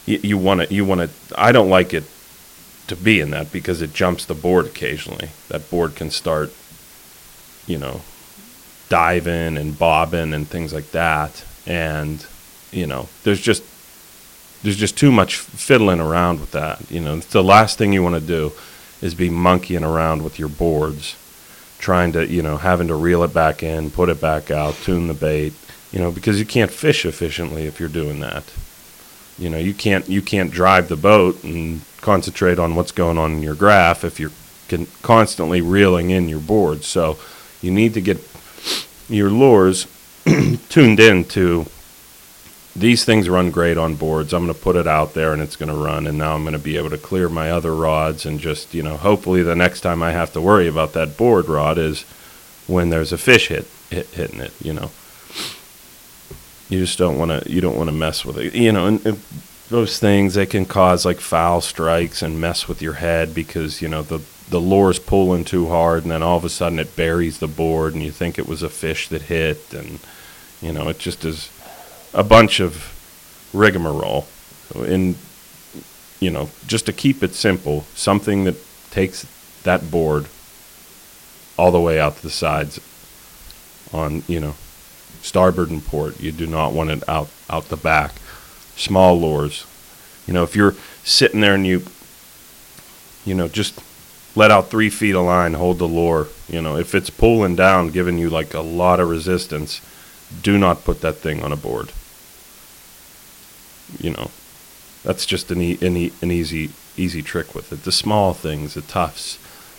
[0.06, 1.10] you, want to you want to.
[1.40, 2.04] I don't like it
[2.86, 5.30] to be in that because it jumps the board occasionally.
[5.48, 6.52] That board can start,
[7.66, 8.02] you know,
[8.88, 12.24] diving and bobbing and things like that, and
[12.70, 13.62] you know, there's just
[14.62, 16.90] there's just too much fiddling around with that.
[16.90, 18.52] You know, the last thing you want to do
[19.02, 21.16] is be monkeying around with your boards,
[21.78, 25.06] trying to, you know, having to reel it back in, put it back out, tune
[25.06, 25.52] the bait,
[25.92, 28.44] you know, because you can't fish efficiently if you're doing that.
[29.38, 33.32] You know, you can't you can't drive the boat and concentrate on what's going on
[33.32, 34.30] in your graph if you're
[34.68, 36.84] con- constantly reeling in your board.
[36.84, 37.18] So
[37.60, 38.18] you need to get
[39.08, 39.86] your lures
[40.68, 41.66] tuned in to
[42.76, 44.32] these things run great on boards.
[44.32, 46.06] I'm going to put it out there and it's going to run.
[46.06, 48.82] And now I'm going to be able to clear my other rods and just, you
[48.82, 52.02] know, hopefully the next time I have to worry about that board rod is
[52.66, 54.90] when there's a fish hit, hit hitting it, you know.
[56.68, 58.54] You just don't want to, you don't want to mess with it.
[58.54, 59.20] You know, and, and
[59.68, 63.88] those things, they can cause like foul strikes and mess with your head because, you
[63.88, 67.38] know, the, the lure's pulling too hard and then all of a sudden it buries
[67.38, 70.00] the board and you think it was a fish that hit and,
[70.60, 71.50] you know, it just is
[72.12, 72.90] a bunch of
[73.52, 74.26] rigmarole.
[74.74, 75.16] And,
[76.20, 78.56] you know, just to keep it simple, something that
[78.90, 79.26] takes
[79.64, 80.26] that board
[81.58, 82.80] all the way out to the sides
[83.92, 84.54] on, you know,
[85.24, 86.20] starboard and port.
[86.20, 88.12] You do not want it out, out the back.
[88.76, 89.66] Small lures.
[90.26, 91.84] You know, if you're sitting there and you,
[93.24, 93.80] you know, just
[94.36, 96.28] let out three feet of line, hold the lure.
[96.48, 99.80] You know, if it's pulling down, giving you like a lot of resistance,
[100.42, 101.90] do not put that thing on a board.
[103.98, 104.30] You know,
[105.02, 107.82] that's just an, e- an, e- an easy easy trick with it.
[107.84, 109.38] The small things, the tufts,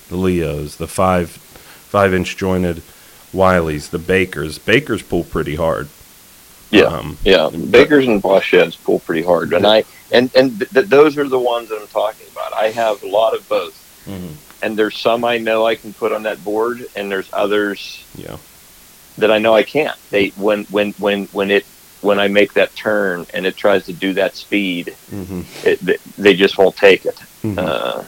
[0.10, 2.82] the Leos, the five five inch jointed
[3.36, 4.58] Wileys, the Bakers.
[4.58, 5.90] Bakers pull pretty hard.
[6.72, 6.84] Yeah.
[6.86, 10.86] Um, Yeah, Bakers and boss shads pull pretty hard, and I and and th- th-
[10.88, 12.54] those are the ones that I'm talking about.
[12.54, 13.76] I have a lot of both,
[14.64, 18.38] and there's some I know I can put on that board, and there's others Yeah.
[19.20, 19.96] that I know I can't.
[20.10, 21.66] They when when when when it
[22.02, 25.42] when I make that turn and it tries to do that speed, Mm-hmm.
[25.64, 25.80] it,
[26.18, 27.18] they- just won't take it.
[27.44, 27.58] Mhm.
[27.60, 28.04] Uh,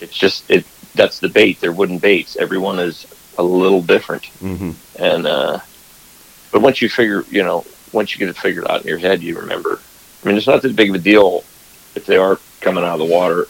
[0.00, 0.64] it's just it.
[0.94, 1.60] That's the bait.
[1.60, 2.36] They're wooden baits.
[2.36, 3.06] Everyone is
[3.38, 4.24] a little different.
[4.42, 4.72] Mm-hmm.
[5.02, 5.58] And uh,
[6.52, 9.22] but once you figure, you know, once you get it figured out in your head,
[9.22, 9.80] you remember.
[10.22, 11.44] I mean, it's not that big of a deal
[11.94, 13.46] if they are coming out of the water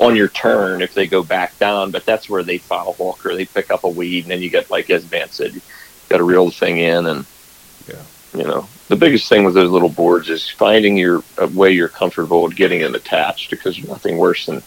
[0.00, 3.34] on your turn if they go back down, but that's where they foul hook or
[3.34, 5.60] they pick up a weed, and then you get like as Vance said, you
[6.08, 7.24] got to reel the thing in, and
[7.88, 8.02] Yeah.
[8.36, 11.88] you know, the biggest thing with those little boards is finding your a way you're
[11.88, 14.62] comfortable with getting them attached because there's nothing worse than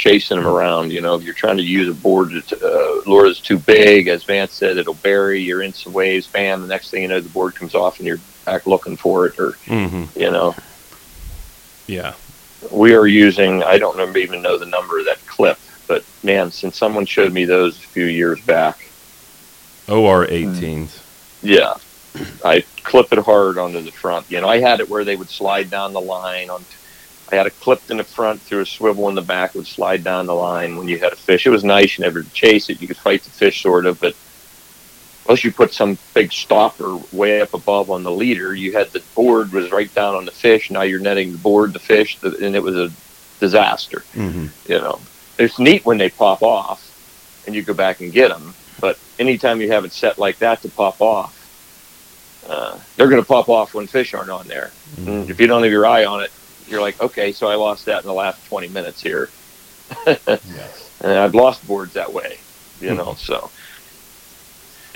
[0.00, 0.90] chasing them around.
[0.92, 4.08] You know, if you're trying to use a board that uh, lure that's too big,
[4.08, 5.40] as Vance said, it'll bury.
[5.40, 6.62] You're in some waves, bam.
[6.62, 9.38] The next thing you know, the board comes off and you're back looking for it,
[9.38, 10.18] or Mm-hmm.
[10.18, 10.54] you know,
[11.86, 12.14] Yeah.
[12.70, 13.62] we are using.
[13.62, 17.44] I don't even know the number of that clip, but man, since someone showed me
[17.44, 18.78] those a few years back,
[19.88, 21.00] OR 18s.
[21.42, 21.74] yeah,
[22.44, 24.30] I clip it hard onto the front.
[24.30, 26.64] You know, I had it where they would slide down the line on.
[27.32, 30.02] I had it clipped in the front through a swivel in the back, would slide
[30.02, 31.46] down the line when you had a fish.
[31.46, 31.98] It was nice.
[31.98, 32.80] You never chase it.
[32.80, 34.16] You could fight the fish sort of, but
[35.26, 39.02] unless you put some big stopper way up above on the leader, you had the
[39.14, 40.70] board was right down on the fish.
[40.70, 42.90] Now you're netting the board, the fish, the, and it was a
[43.38, 44.00] disaster.
[44.14, 44.46] Mm-hmm.
[44.70, 45.00] You know,
[45.38, 46.86] it's neat when they pop off
[47.46, 50.62] and you go back and get them, but anytime you have it set like that
[50.62, 51.36] to pop off,
[52.48, 54.72] uh, they're going to pop off when fish aren't on there.
[54.96, 56.32] And if you don't have your eye on it,
[56.70, 59.28] you're like, okay, so I lost that in the last 20 minutes here.
[60.06, 60.86] Yes.
[61.02, 62.38] And I've lost boards that way,
[62.80, 63.18] you know, mm-hmm.
[63.18, 63.50] so.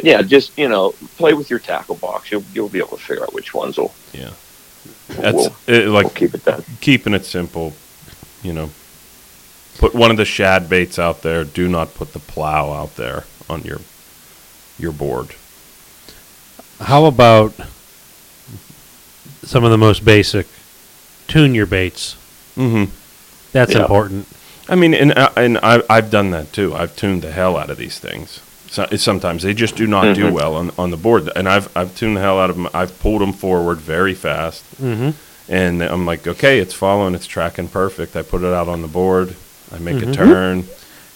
[0.03, 2.31] Yeah, just, you know, play with your tackle box.
[2.31, 4.31] You'll, you'll be able to figure out which ones will, Yeah.
[5.09, 6.65] That's will, it, like will keep it that.
[6.81, 7.73] keeping it simple,
[8.43, 8.71] you know.
[9.79, 11.43] Put one of the shad baits out there.
[11.43, 13.81] Do not put the plow out there on your
[14.79, 15.35] your board.
[16.81, 17.55] How about
[19.43, 20.47] some of the most basic?
[21.29, 22.17] Tune your baits.
[22.57, 22.91] Mm-hmm.
[23.53, 23.83] That's Yeah.
[23.83, 24.27] important.
[24.69, 26.75] I mean, and uh, and I, I've done that too.
[26.75, 28.41] I've tuned the hell out of these things.
[28.71, 30.33] So, sometimes they just do not do Mhm.
[30.33, 31.31] well on, on the board.
[31.37, 32.69] And I've I've tuned the hell out of them.
[32.75, 35.11] I've pulled them forward very fast, Mm-hmm.
[35.53, 38.17] and I'm like, okay, it's following, it's tracking perfect.
[38.17, 39.37] I put it out on the board.
[39.73, 40.65] I make a turn,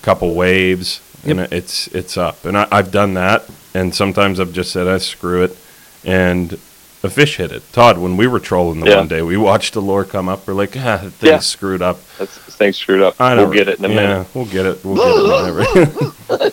[0.03, 1.53] couple waves, and Yep.
[1.53, 2.45] it's it's up.
[2.45, 5.57] And I, I've done that, and sometimes I've just said, I screw it,
[6.05, 6.59] and
[7.03, 7.63] a fish hit it.
[7.73, 8.97] Todd, when we were trolling the Yeah.
[8.99, 10.47] one day, we watched the lure come up.
[10.47, 11.39] We're like, ah, thing's Yeah.
[11.39, 12.01] screwed up.
[12.19, 13.21] That's this thing's screwed up.
[13.21, 14.27] I we'll don't- get it in a yeah, minute.
[14.35, 14.85] We'll get it.
[14.85, 15.93] We'll get it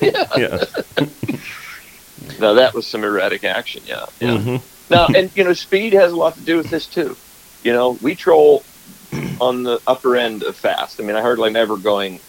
[0.05, 0.37] whenever.
[0.39, 1.35] yeah.
[2.39, 3.83] Now that was some erratic action.
[3.85, 4.05] Yeah.
[4.19, 4.29] Yeah.
[4.37, 4.61] Mhm.
[4.89, 7.15] now, and you know, speed has a lot to do with this too.
[7.63, 8.63] You know, we troll
[9.39, 10.99] on the upper end of fast.
[10.99, 12.19] I mean, I hardly never going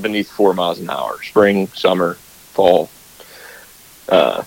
[0.00, 1.22] beneath four miles an hour.
[1.22, 2.14] Spring, summer,
[2.52, 2.90] fall.
[4.08, 4.42] Uh,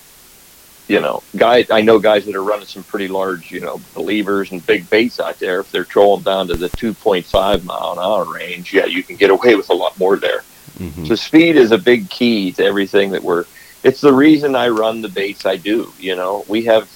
[0.91, 1.69] you know, guys.
[1.71, 5.19] I know guys that are running some pretty large, you know, believers and big baits
[5.19, 5.61] out there.
[5.61, 9.03] If they're trolling down to the two point five mile an hour range, yeah, you
[9.03, 10.43] can get away with a lot more there.
[10.79, 11.07] Mhm.
[11.07, 13.45] So speed is a big key to everything that we're.
[13.83, 15.91] It's the reason I run the baits I do.
[15.97, 16.89] You know, we have.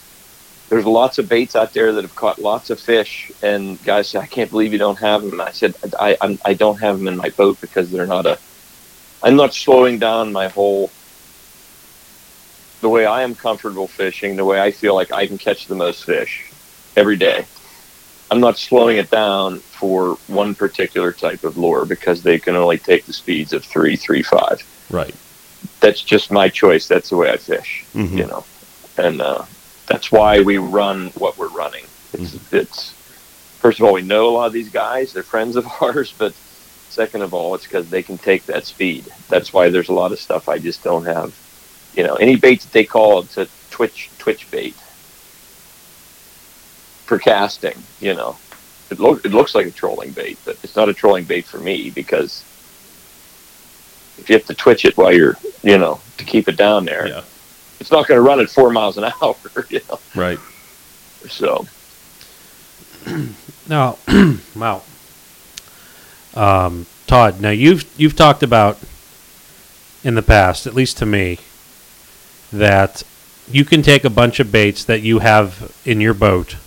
[0.69, 4.19] There's lots of baits out there that have caught lots of fish, and guys say,
[4.19, 6.97] "I can't believe you don't have them." And I said, "I I'm, I don't have
[6.97, 8.37] them in my boat because they're not a.
[9.23, 10.91] I'm not slowing down my whole.
[12.81, 15.75] The way I am comfortable fishing, the way I feel like I can catch the
[15.75, 16.43] most fish,
[16.95, 17.45] every day.
[18.31, 22.77] I'm not slowing it down for one particular type of lure because they can only
[22.79, 24.59] take the speeds of three, three, five.
[24.89, 25.15] Right.
[25.79, 26.87] That's just my choice.
[26.87, 28.17] That's the way I fish, Mhm.
[28.17, 28.45] you know,
[28.97, 29.45] and uh,
[29.87, 31.85] that's why we run what we're running.
[32.13, 32.93] It's, it's
[33.59, 36.13] first of all, we know a lot of these guys; they're friends of ours.
[36.17, 36.33] But
[36.89, 39.07] second of all, it's because they can take that speed.
[39.29, 41.33] That's why there's a lot of stuff I just don't have.
[41.95, 44.75] You know, any bait that they call it's a twitch twitch bait
[47.05, 47.77] for casting.
[47.99, 48.37] You know,
[48.89, 51.57] it look it looks like a trolling bait, but it's not a trolling bait for
[51.59, 52.43] me because
[54.17, 57.07] if you have to twitch it while you're, you know, to keep it down there,
[57.07, 57.21] Yeah.
[57.79, 59.35] it's not going to run at four miles an hour.
[59.69, 60.39] You know, Right.
[61.29, 61.65] so
[63.67, 63.97] Now,
[64.55, 64.83] wow.
[66.35, 68.77] Um, Todd, now you've you've talked about
[70.03, 71.39] in the past, at least to me,
[72.57, 73.03] that
[73.49, 76.57] you can take a bunch of baits that you have in your boat,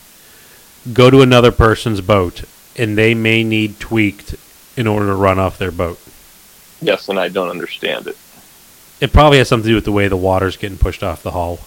[0.93, 2.45] go to another person's boat,
[2.77, 4.37] and they may need tweaked
[4.77, 5.99] in order to run off their boat.
[6.81, 8.17] yes, and I don't understand it.
[9.01, 11.33] It probably has something to do with the way the water's getting pushed off the
[11.33, 11.61] hull.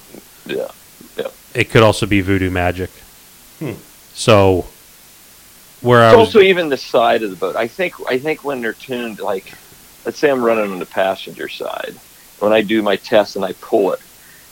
[0.45, 0.71] Yeah,
[1.17, 1.27] yeah.
[1.53, 2.89] It could also be voodoo magic.
[3.59, 3.73] Hmm.
[4.13, 4.65] So,
[5.81, 7.55] where I was, also even the side of the boat.
[7.55, 9.53] I think I think when they're tuned, like
[10.05, 11.95] let's say I'm running on the passenger side,
[12.39, 13.99] when I do my test and I pull it,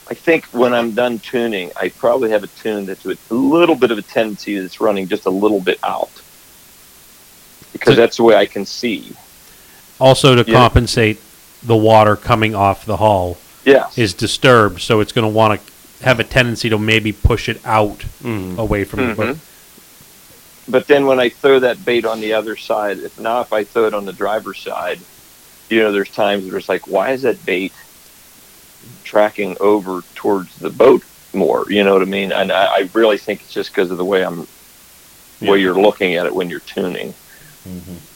[0.10, 3.76] I think when I'm done tuning, I probably have a tune that's with a little
[3.76, 6.10] bit of a tendency that's running just a little bit out
[7.72, 9.12] because So- that's the way I can see.
[10.00, 10.58] also to Yeah.
[10.58, 11.20] compensate
[11.62, 16.06] the water coming off the hull Yes, is disturbed, so it's going to want to
[16.06, 18.58] have a tendency to maybe push it out Mhm.
[18.58, 19.18] away from the Mhm.
[19.18, 19.38] boat.
[20.70, 23.64] But then when I throw that bait on the other side, if now if I
[23.66, 25.00] throw it on the driver's side,
[25.70, 27.74] you know, there's times where it's like, why is that bait
[29.04, 31.04] tracking over towards the boat
[31.34, 31.66] more?
[31.70, 32.32] You know what I mean?
[32.32, 34.48] And I, I really think it's just because of the way I'm,
[35.40, 35.52] Yeah.
[35.52, 37.14] way you're looking at it when you're tuning.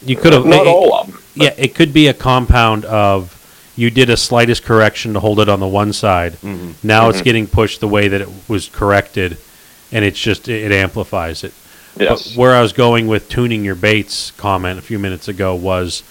[0.05, 1.19] You could have Not it- all of them.
[1.35, 3.39] Yeah, it could be a compound of
[3.75, 6.33] you did a slightest correction to hold it on the one side.
[6.43, 6.73] Mhm.
[6.83, 7.23] Now it's Mhm.
[7.23, 9.37] getting pushed the way that it was corrected,
[9.91, 11.53] and it's just it, it amplifies it.
[11.99, 12.27] Yes.
[12.29, 16.03] But where I was going with tuning your baits comment a few minutes ago was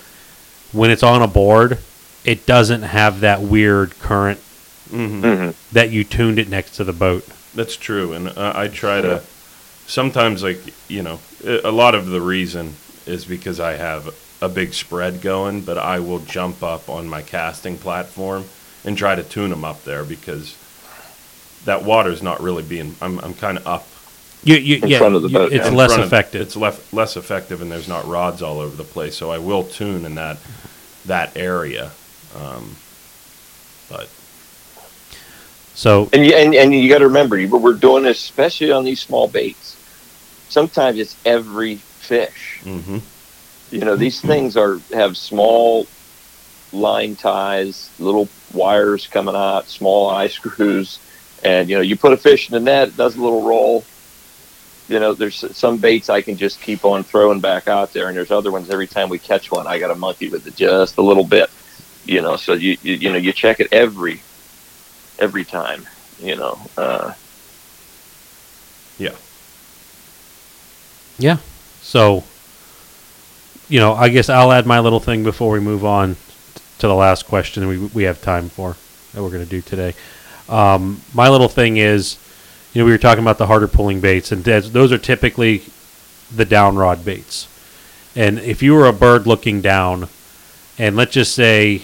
[0.72, 1.78] when it's on a board,
[2.24, 4.40] it doesn't have that weird current
[4.92, 5.20] Mhm.
[5.20, 7.26] hmm that you tuned it next to the boat.
[7.54, 9.22] That's true, and uh, I try to.
[9.86, 12.74] Sometimes, like you know, a a lot of the reason
[13.06, 17.22] is because I have a big spread going, but I will jump up on my
[17.22, 18.44] casting platform
[18.84, 20.56] and try to tune them up there because
[21.64, 22.96] that water's not really being.
[23.00, 23.86] I'm I'm kind of up.
[24.44, 25.72] You, you, In yeah, front of the you- boat, it's yeah.
[25.72, 26.40] less front of- effective.
[26.42, 29.16] It's less less effective, and there's not rods all over the place.
[29.16, 30.38] So I will tune in that
[31.06, 31.90] that area.
[32.36, 32.76] Um,
[33.90, 34.08] but
[35.74, 38.84] so And you, and, and you got to remember, you- we're doing this especially on
[38.84, 39.76] these small baits.
[40.48, 42.60] Sometimes it's every fish.
[42.62, 42.98] hmm
[43.70, 45.86] You know, these things are have small
[46.72, 50.98] line ties, little wires coming out, small eye screws,
[51.42, 53.84] and you know, you put a fish in the net, it does a little roll.
[54.88, 58.16] You know, there's some baits I can just keep on throwing back out there, and
[58.16, 58.68] there's other ones.
[58.68, 61.48] Every time we catch one, I got to monkey with it just a little bit.
[62.04, 64.22] You know, so you you, you know you check it every
[65.18, 65.86] every time.
[66.20, 67.14] You know, uh,
[68.98, 69.16] yeah,
[71.18, 71.38] yeah,
[71.80, 72.24] so
[73.68, 76.16] you know, I guess I'll add my little thing before we move on
[76.78, 78.76] to the last question we we have time for.
[79.12, 79.94] that we're going to do today.
[80.48, 82.18] Um, my little thing is,
[82.72, 85.62] you know, we were talking about the harder pulling baits, and those are typically
[86.34, 87.48] the down rod baits.
[88.14, 90.08] And if you were a bird looking down,
[90.78, 91.82] and let's just say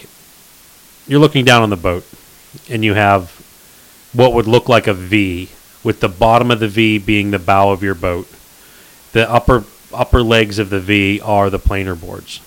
[1.09, 2.05] you're looking down on the boat,
[2.69, 3.31] and you have
[4.13, 5.49] what would look like a V,
[5.83, 8.27] with the bottom of the V being the bow of your boat.
[9.11, 12.39] The upper upper legs of the V are the planer boards,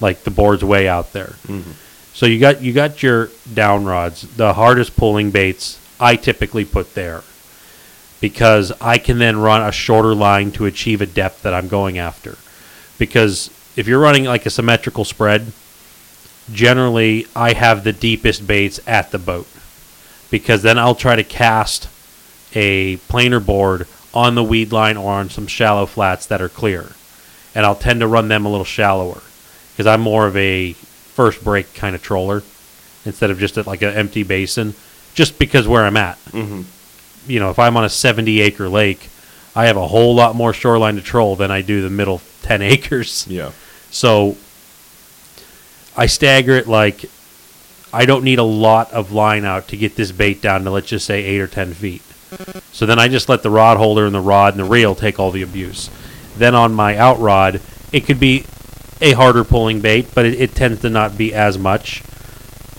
[0.00, 1.36] like the boards way out there.
[1.46, 1.72] Mm-hmm.
[2.12, 5.78] So you got you got your down rods, the hardest pulling baits.
[6.00, 7.22] I typically put there
[8.20, 11.98] because I can then run a shorter line to achieve a depth that I'm going
[11.98, 12.36] after.
[12.98, 15.52] Because if you're running like a symmetrical spread,
[16.52, 19.46] generally I have the deepest baits at the boat
[20.30, 21.88] because then I'll try to cast
[22.54, 26.92] a planer board on the weed line or on some shallow flats that are clear.
[27.54, 29.22] And I'll tend to run them a little shallower
[29.72, 32.42] because I'm more of a first break kind of troller
[33.04, 34.74] instead of just at like an empty basin,
[35.14, 36.18] just because where I'm at.
[36.26, 36.62] Mm-hmm.
[37.30, 39.08] You know, if I'm on a 70 acre lake,
[39.54, 42.62] I have a whole lot more shoreline to troll than I do the middle 10
[42.62, 43.26] acres.
[43.28, 43.52] Yeah.
[43.90, 44.36] So
[45.96, 47.06] I stagger it like
[47.92, 50.88] I don't need a lot of line out to get this bait down to let's
[50.88, 52.02] just say eight or ten feet.
[52.72, 55.18] So then I just let the rod holder and the rod and the reel take
[55.18, 55.88] all the abuse.
[56.36, 57.60] Then on my out rod,
[57.92, 58.44] it could be
[59.00, 62.02] a harder pulling bait, but it, it tends to not be as much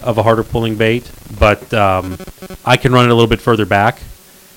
[0.01, 1.09] of a harder pulling bait.
[1.39, 2.18] But um,
[2.65, 4.01] I can run it a little bit further back,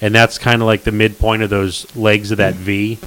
[0.02, 2.98] and that's kind of like the midpoint of those legs of that V.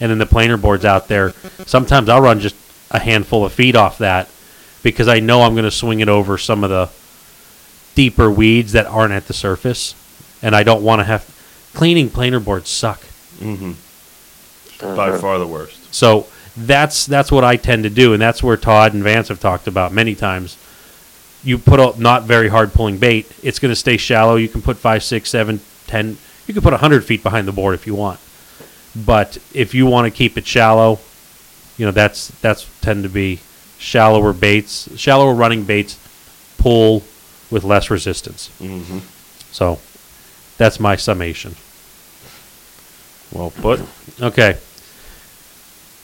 [0.00, 1.32] And then the planer boards out there.
[1.66, 2.54] Sometimes I'll run just
[2.92, 4.28] a handful of feet off that
[4.82, 6.90] because I know I'm going to swing it over some of the
[7.94, 9.94] deeper weeds that aren't at the surface,
[10.42, 11.34] and I don't want to have
[11.74, 13.00] cleaning planer boards suck.
[13.38, 13.72] Mm-hmm.
[14.94, 15.92] By far the worst.
[15.92, 19.40] So that's that's what I tend to do, and that's where Todd and Vance have
[19.40, 20.56] talked about many times.
[21.42, 24.36] You put a not very hard pulling bait; it's going to stay shallow.
[24.36, 26.16] You can put five, six, seven, ten.
[26.46, 28.20] You can put hundred feet behind the board if you want.
[28.94, 31.00] But if you want to keep it shallow,
[31.76, 33.40] you know that's that's tend to be
[33.78, 35.98] shallower baits, shallower running baits
[36.58, 37.02] pull
[37.50, 38.50] with less resistance.
[38.60, 38.98] Mm-hmm.
[39.52, 39.78] So
[40.56, 41.54] that's my summation.
[43.32, 43.80] Well put.
[44.20, 44.58] Okay.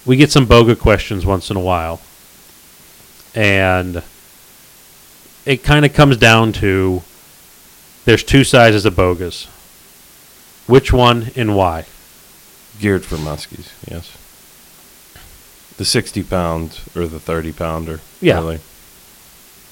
[0.06, 2.00] We get some boga questions once in a while.
[3.34, 4.02] And
[5.44, 7.02] it kind of comes down to
[8.04, 9.46] there's two sizes of bogas.
[10.66, 11.86] Which one and why?
[12.78, 14.16] Geared for muskies, yes.
[15.76, 18.00] The 60 pound or the 30 pounder.
[18.20, 18.34] Yeah.
[18.36, 18.60] Really.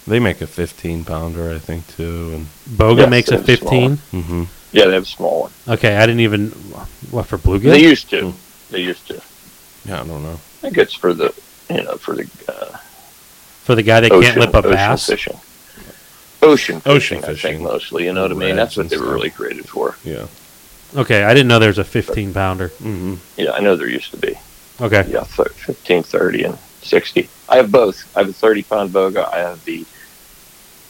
[0.07, 2.33] They make a 15 pounder, I think, too.
[2.35, 3.97] And Boga Yes, makes a 15.
[3.97, 4.45] mm-hmm.
[4.73, 5.53] Yeah, they have a small one.
[5.69, 6.49] Okay, I didn't even
[7.11, 7.71] what for bluegill?
[7.71, 8.33] They used to.
[8.71, 9.23] They used to.
[9.85, 10.33] Yeah, I don't know.
[10.33, 11.33] I think it's for the,
[11.71, 12.77] you know, for the uh,
[13.65, 15.07] for the guy that ocean, can't lip a ocean bass.
[15.07, 15.39] fishing.
[16.43, 17.51] Ocean fishing, Ocean I fishing.
[17.59, 18.05] think mostly.
[18.07, 18.57] You know what I mean?
[18.57, 19.15] That's what they were stuff.
[19.15, 19.97] really created for.
[20.03, 20.27] Yeah.
[20.97, 22.69] Okay, I didn't know there was a 15 pounder.
[22.71, 23.15] Mm-hmm.
[23.37, 24.37] Yeah, I know there used to be.
[24.83, 25.05] Okay.
[25.09, 27.31] Yeah, th- 15, 30, and 60.
[27.49, 27.97] I have both.
[28.17, 29.33] I have a 30 pound boga.
[29.33, 29.87] I have the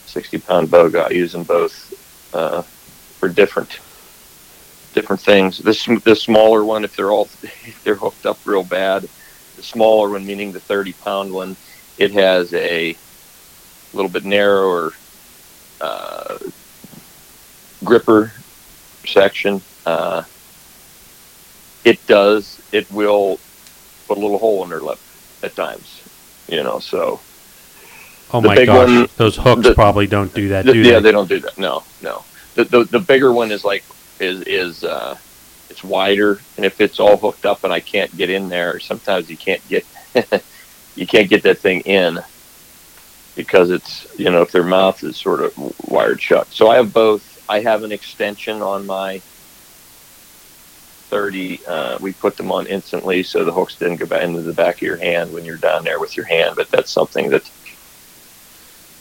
[0.07, 1.07] 60 pound boga.
[1.07, 1.93] I use them both
[2.33, 2.63] uh,
[3.21, 3.81] for different
[4.95, 5.59] different things.
[5.59, 9.09] This the smaller one, if they're all if they're hooked up real bad,
[9.57, 11.59] the smaller one, meaning the 30 pound one,
[11.99, 12.99] it has a
[13.93, 14.93] little bit narrower
[15.81, 16.39] uh,
[17.85, 18.33] gripper
[19.07, 19.63] section.
[19.85, 20.23] Uh,
[21.85, 22.61] it does.
[22.73, 23.41] It will
[24.13, 24.99] put a little hole in their lip
[25.43, 26.03] at times.
[26.49, 27.21] You know, so
[28.35, 30.95] Oh The my gosh, one- those hooks the- probably don't do that, the- do yeah,
[30.95, 31.01] they?
[31.01, 31.57] they don't do that.
[31.59, 32.25] No, no.
[32.55, 33.85] The the, the bigger one is like
[34.21, 35.17] is is uh,
[35.71, 39.31] it's wider, and if it's all hooked up and I can't get in there, sometimes
[39.31, 39.85] you can't get
[40.97, 42.21] you can't get that thing in
[43.37, 45.53] because it's you know if their mouth is sort of
[45.91, 46.47] wired shut.
[46.53, 47.29] So I have both.
[47.49, 49.21] I have an extension on my
[51.13, 51.61] 30.
[51.67, 54.77] Uh, we put them on instantly so the hooks didn't go back into the back
[54.77, 56.57] of your hand when you're down there with your hand.
[56.57, 57.49] But that's something that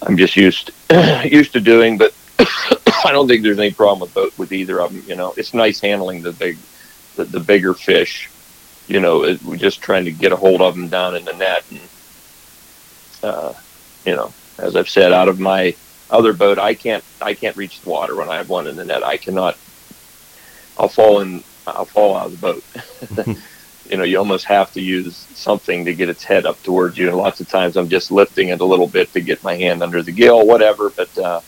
[0.01, 0.71] I'm just used
[1.23, 1.97] used to doing.
[1.97, 5.01] But I don't think there's any problem with both with either of them.
[5.07, 6.57] You know, it's nice handling the big
[7.15, 8.29] the, the bigger fish.
[8.89, 11.33] You know, it, we're just trying to get a hold of them down in the
[11.33, 11.79] net, and
[13.23, 13.53] uh,
[14.05, 15.73] you know, as I've said, out of my
[16.09, 18.83] other boat, I can't I can't reach the water when I have one in the
[18.83, 19.01] net.
[19.01, 19.57] I cannot.
[20.77, 21.41] I'll fall in.
[21.67, 22.63] I'll fall out of the boat.
[23.89, 27.07] you know, you almost have to use something to get its head up towards you.
[27.07, 29.83] And lots of times, I'm just lifting it a little bit to get my hand
[29.83, 30.91] under the gill, whatever.
[30.95, 31.41] But uh,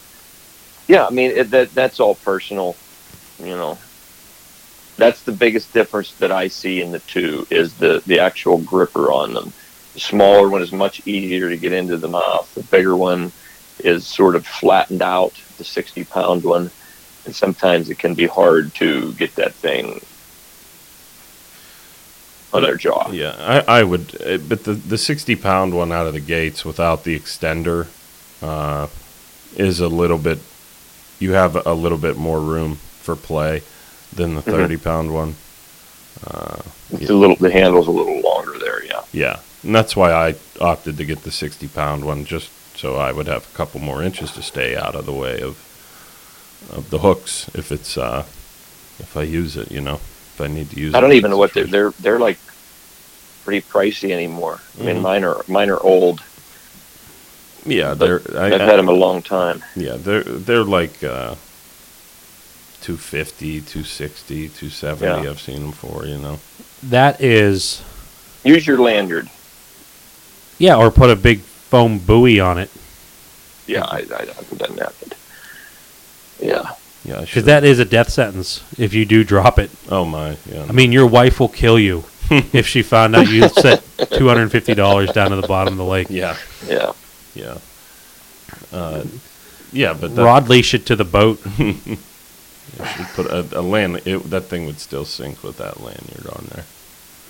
[0.87, 2.75] yeah, I mean, it, that that's all personal.
[3.39, 3.77] You know,
[4.97, 9.11] that's the biggest difference that I see in the two is the the actual gripper
[9.11, 9.53] on them.
[9.93, 12.51] The smaller one is much easier to get into the mouth.
[12.55, 13.31] The bigger one
[13.79, 16.71] is sort of flattened out the 60 pound one,
[17.25, 20.01] and sometimes it can be hard to get that thing
[22.53, 23.09] on their jaw.
[23.11, 26.63] Yeah, I, I would, uh, but the the sixty pound one out of the gates
[26.63, 27.87] without the extender
[28.41, 28.87] uh,
[29.55, 30.39] is a little bit.
[31.19, 33.61] You have a little bit more room for play
[34.11, 34.51] than the Mhm.
[34.51, 35.35] 30 pound one.
[36.91, 39.01] It's a little, the handle's a little longer there, yeah.
[39.11, 43.11] Yeah, and that's why I opted to get the sixty pound one, just so I
[43.11, 45.57] would have a couple more inches to stay out of the way of
[46.71, 48.23] of the hooks if it's uh,
[48.99, 50.93] if I use it, you know, if I need to use.
[50.93, 52.37] I don't in even know what they're, they're, they're like
[53.43, 54.59] pretty pricey anymore.
[54.79, 55.01] I mean, Mhm.
[55.01, 56.21] mine are, mine are old.
[57.65, 58.21] Yeah, they're.
[58.37, 59.63] I, I've had them a long time.
[59.75, 61.35] Yeah, they're they're like uh,
[62.81, 65.29] 250, 260, 270 Yeah.
[65.29, 66.39] I've seen them for, you know.
[66.83, 67.81] That is,
[68.43, 69.29] Use your lanyard.
[70.57, 72.69] yeah, or put a big foam buoy on it
[73.67, 75.17] Yeah, I, I haven't done that, but
[76.39, 76.71] yeah.
[77.05, 77.45] Yeah, because should.
[77.45, 79.69] that is a death sentence if you do drop it.
[79.89, 80.65] oh my, yeah.
[80.67, 84.43] I mean, your wife will kill you if she found out you set two hundred
[84.43, 86.07] and fifty dollars down to the bottom of the lake.
[86.09, 86.93] yeah, Yeah.
[87.35, 87.57] yeah.
[88.71, 89.03] Uh,
[89.73, 91.41] yeah, but that, Rod leash it to the boat.
[92.79, 94.01] I should put a, a land.
[94.05, 96.63] It, that thing would still sink with that lanyard on there.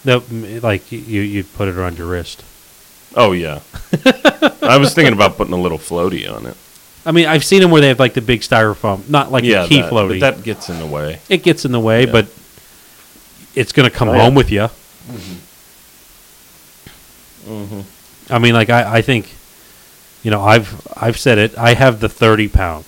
[0.05, 0.21] No,
[0.61, 2.43] like you, you put it around your wrist.
[3.15, 3.61] Oh yeah.
[4.61, 6.57] I was thinking about putting a little floaty on it.
[7.05, 9.65] I mean, I've seen them where they have like the big styrofoam, not like yeah,
[9.65, 10.19] a key that, floaty.
[10.19, 11.19] but that gets in the way.
[11.29, 12.11] it gets in the way, Yeah.
[12.11, 12.27] but
[13.55, 14.21] it's going to come Oh, yeah.
[14.23, 14.69] home with you.
[17.45, 17.81] Mm-hmm.
[18.33, 19.29] I mean, like I, I think,
[20.23, 21.57] you know, I've I've said it.
[21.57, 22.85] I have the thirty pound,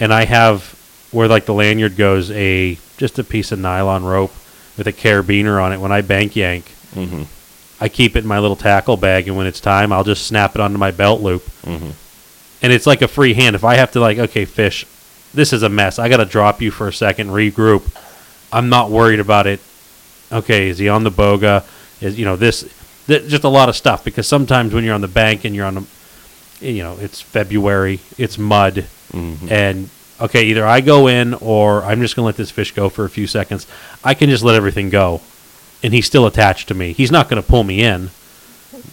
[0.00, 0.74] and I have
[1.12, 4.32] where like the lanyard goes a just a piece of nylon rope
[4.78, 5.78] with a carabiner on it.
[5.80, 7.24] When I bank yank, Mm-hmm.
[7.78, 10.54] I keep it in my little tackle bag, and when it's time, I'll just snap
[10.54, 11.90] it onto my belt loop, Mm-hmm.
[12.66, 13.54] And it's like a free hand.
[13.54, 14.84] If I have to like, okay, fish,
[15.32, 16.00] this is a mess.
[16.00, 17.84] I got to drop you for a second, regroup.
[18.52, 19.60] I'm not worried about it.
[20.32, 21.64] Okay, is he on the boga?
[22.02, 22.68] Is you know this,
[23.06, 25.64] th- just a lot of stuff because sometimes when you're on the bank and you're
[25.66, 25.86] on the,
[26.60, 29.46] you know, it's February, it's mud, Mm-hmm.
[29.52, 29.88] and
[30.20, 33.08] okay, either I go in or I'm just gonna let this fish go for a
[33.10, 33.66] few seconds.
[34.02, 35.20] I can just let everything go,
[35.84, 36.92] and he's still attached to me.
[36.92, 38.10] He's not gonna pull me in,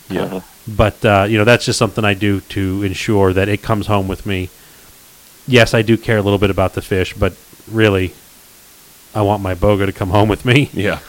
[0.09, 0.41] Yeah.
[0.67, 4.07] But uh, you know that's just something I do to ensure that it comes home
[4.07, 4.49] with me.
[5.45, 7.33] Yes, I do care a little bit about the fish, but
[7.69, 8.13] really,
[9.13, 10.69] I want my boga to come home with me.
[10.73, 10.99] Yeah.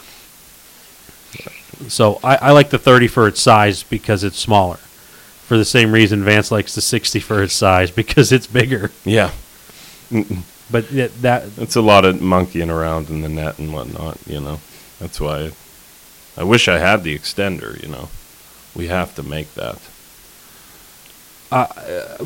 [1.88, 4.76] So I, I like the 30 for its size because it's smaller.
[4.76, 8.90] For the same reason, Vance likes the 60 for its size because it's bigger.
[9.04, 9.30] Yeah.
[10.70, 14.40] But it, that It's a lot of monkeying around in the net and whatnot, you
[14.40, 14.60] know.
[14.98, 15.52] That's why
[16.36, 18.08] I wish I had the extender, you know.
[18.74, 19.78] We have to make that.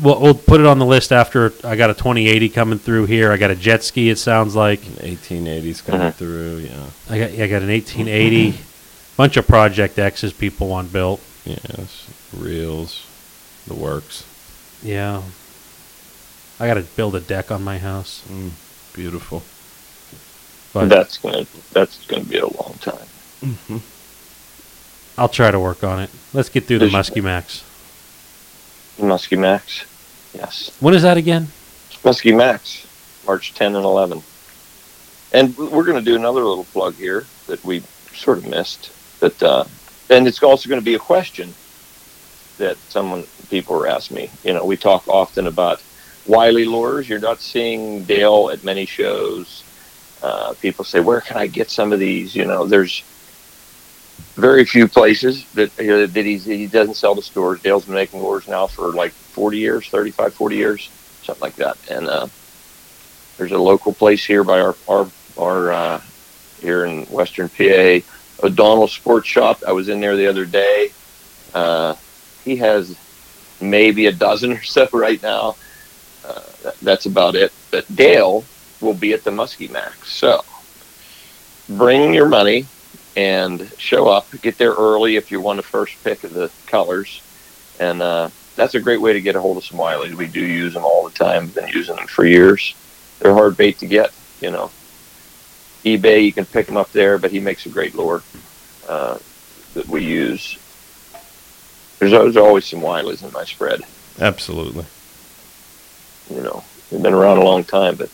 [0.01, 3.31] we'll, we'll put it on the list after I got a 2080 coming through here.
[3.31, 4.09] I got a jet ski.
[4.09, 6.11] It sounds like an 1880s coming Uh-huh.
[6.11, 6.85] through, yeah.
[7.09, 8.57] I got I got an 1880.
[9.17, 11.21] Bunch of Project X's people want built.
[11.45, 12.07] Yes.
[12.35, 13.05] Reels,
[13.67, 14.23] the works.
[14.81, 15.21] Yeah.
[16.59, 18.23] I got to build a deck on my house.
[18.29, 18.51] Mm,
[18.93, 19.43] beautiful.
[20.73, 23.07] But that's gonna that's gonna be a long time.
[25.19, 26.09] I'll try to work on it.
[26.33, 27.61] Let's get through the Muskie Max.
[28.97, 29.83] Muskie Max.
[30.33, 30.75] Yes.
[30.79, 31.47] When is that again?
[32.03, 32.87] Muskie Max,
[33.27, 34.23] March 10 and 11.
[35.33, 37.81] And we're going to do another little plug here that we
[38.13, 38.91] sort of missed.
[39.19, 39.65] That, uh,
[40.09, 41.53] and it's also going to be a question
[42.57, 44.31] that someone people are asking me.
[44.45, 45.83] You know, we talk often about
[46.27, 47.09] Wiley lures.
[47.09, 49.65] You're not seeing Dale at many shows.
[50.23, 53.03] Uh, people say, "Where can I get some of these?" You know, there's
[54.35, 57.61] very few places that uh, that he's, he doesn't sell to stores.
[57.61, 60.89] Dale's been making lures now for like 40 years, 35, 40 years,
[61.23, 61.77] something like that.
[61.89, 62.27] And uh,
[63.37, 65.07] there's a local place here by our our
[65.37, 66.01] our uh,
[66.61, 67.99] here in Western PA,
[68.43, 69.63] O'Donnell Sports Shop.
[69.67, 70.91] I was in there the other day.
[71.53, 71.95] Uh,
[72.43, 72.97] he has
[73.61, 75.55] maybe a dozen or so right now.
[76.25, 77.51] Uh, that, that's about it.
[77.71, 78.43] But Dale
[78.81, 80.11] will be at the Muskie Max.
[80.11, 80.43] So
[81.67, 82.65] bring your money
[83.15, 84.27] and show up.
[84.41, 87.21] Get there early if you want the first pick of the colors.
[87.79, 90.13] And uh, that's a great way to get a hold of some Wileys.
[90.13, 91.47] We do use them all the time.
[91.47, 92.75] Been using them for years.
[93.19, 94.11] They're hard bait to get.
[94.41, 94.71] You know,
[95.83, 98.23] eBay you can pick them up there, but he makes a great lure
[98.87, 99.17] uh,
[99.73, 100.57] that we use.
[101.99, 103.81] There's, there's always some Wileys in my spread.
[104.19, 104.85] Absolutely.
[106.29, 108.09] You know, they've been around a long time, but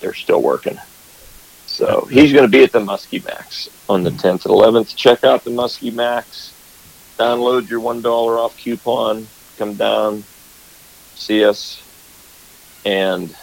[0.00, 0.78] they're still working.
[1.78, 4.96] So he's going to be at the Muskie Max on the 10th and 11th.
[4.96, 6.52] Check out the Muskie Max.
[7.16, 9.28] Download your one dollar off coupon.
[9.58, 10.24] Come down,
[11.14, 11.80] see us.
[12.84, 13.36] and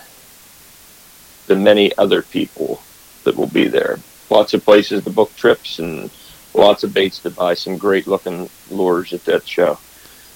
[1.48, 2.82] the many other people
[3.24, 4.00] that will be there.
[4.30, 6.10] Lots of places to book trips and
[6.54, 7.54] lots of baits to buy.
[7.54, 9.78] Some great looking lures at that show.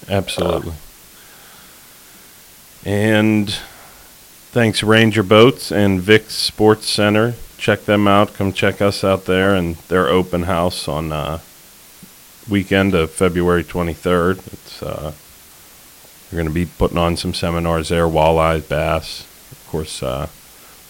[0.08, 0.72] Absolutely.
[2.82, 3.50] and
[4.52, 7.34] thanks Ranger Boats and Vic's Sports Center.
[7.60, 8.32] Check them out.
[8.32, 11.40] Come check us out there and their open house on uh,
[12.48, 14.38] weekend of February 23rd.
[14.50, 15.12] It's uh,
[16.32, 19.26] we're going to be putting on some seminars there, walleye, bass.
[19.52, 20.28] Of course, uh,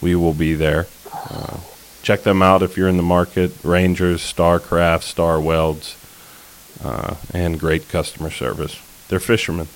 [0.00, 0.86] we will be there.
[1.12, 1.58] Uh,
[2.04, 3.50] check them out if you're in the market.
[3.64, 5.96] Rangers, Starcraft, Starwelds,
[6.84, 8.80] uh, and great customer service.
[9.08, 9.66] They're fishermen.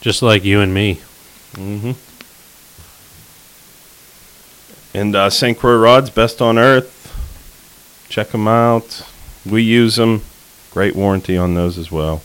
[0.00, 0.96] Just like you and me.
[1.52, 1.92] Mm-hmm.
[4.94, 5.58] And uh, St.
[5.58, 6.98] Croix rods, best on earth.
[8.08, 9.06] Check them out.
[9.46, 10.22] We use them.
[10.70, 12.22] Great warranty on those as well.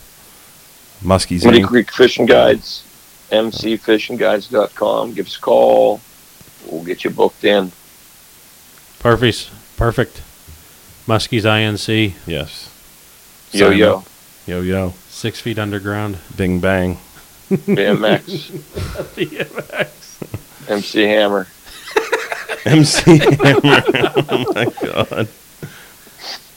[1.02, 1.68] Muskies Muddy Inc.
[1.68, 2.82] Creek Fishing Guides,
[3.30, 5.14] mcfishingguides.com.
[5.14, 6.00] Give us a call.
[6.66, 7.72] We'll get you booked in.
[8.98, 9.50] Perfect.
[9.76, 10.22] Perfect.
[11.06, 12.74] Muskies INC, Yes.
[13.52, 14.04] Yo Sign yo, up.
[14.46, 14.92] Yo yo.
[15.08, 16.18] six feet underground.
[16.36, 16.98] Bing bang.
[17.48, 18.50] BMX.
[19.16, 21.46] BMX, MC Hammer.
[22.64, 23.82] MC Hammer.
[24.28, 25.28] oh my god.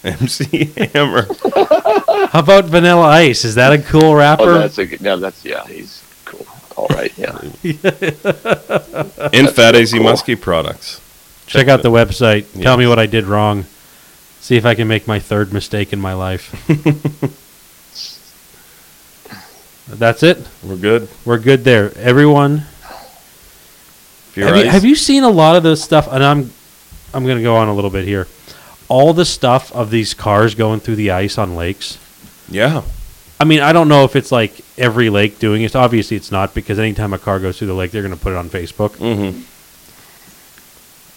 [0.03, 1.27] MC Hammer.
[2.31, 3.45] How about Vanilla Ice?
[3.45, 4.43] Is that a cool rapper?
[4.43, 4.59] Oh, rapper?
[4.59, 5.01] that's a good.
[5.01, 5.65] No, that's yeah.
[5.67, 6.45] He's cool.
[6.75, 7.37] All right, yeah.
[9.33, 10.07] In Fatty Z cool.
[10.07, 10.99] Muskie products.
[11.45, 12.45] Check out the website.
[12.61, 13.65] Tell me what I did wrong.
[14.39, 16.49] See if I can make my third mistake in my life.
[19.87, 20.47] That's it.
[20.63, 21.09] We're good.
[21.25, 21.95] We're good there.
[21.97, 22.70] Everyone, If you're
[24.35, 26.07] have you, have you seen a lot of the stuff?
[26.11, 26.51] And I'm,
[27.13, 28.27] I'm going to go on a little bit here.
[28.87, 31.97] All the stuff of these cars going through the ice on lakes.
[32.49, 32.83] Yeah.
[33.39, 35.75] I mean, I don't know if it's like every lake doing it.
[35.75, 38.33] Obviously, it's not because anytime a car goes through the lake, they're going to put
[38.33, 38.91] it on Facebook.
[38.97, 39.41] Mm-hmm.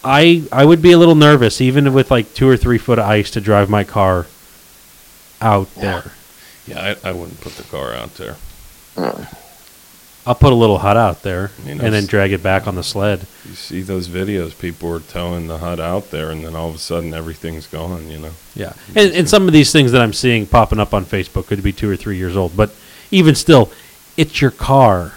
[0.05, 3.07] I I would be a little nervous, even with like two or three foot of
[3.07, 4.27] ice, to drive my car
[5.41, 6.13] out there.
[6.67, 8.37] Yeah, I, I wouldn't put the car out there.
[10.27, 12.77] I'll put a little hut out there You know, and then drag it back on
[12.77, 13.27] the sled.
[13.45, 16.75] You see those videos, people are towing the hut out there, and then all of
[16.75, 18.11] a sudden everything's gone.
[18.11, 18.31] You know.
[18.55, 21.63] Yeah, and, and some of these things that I'm seeing popping up on Facebook could
[21.63, 22.75] be two or three years old, but
[23.11, 23.71] even still,
[24.17, 25.13] it's your car,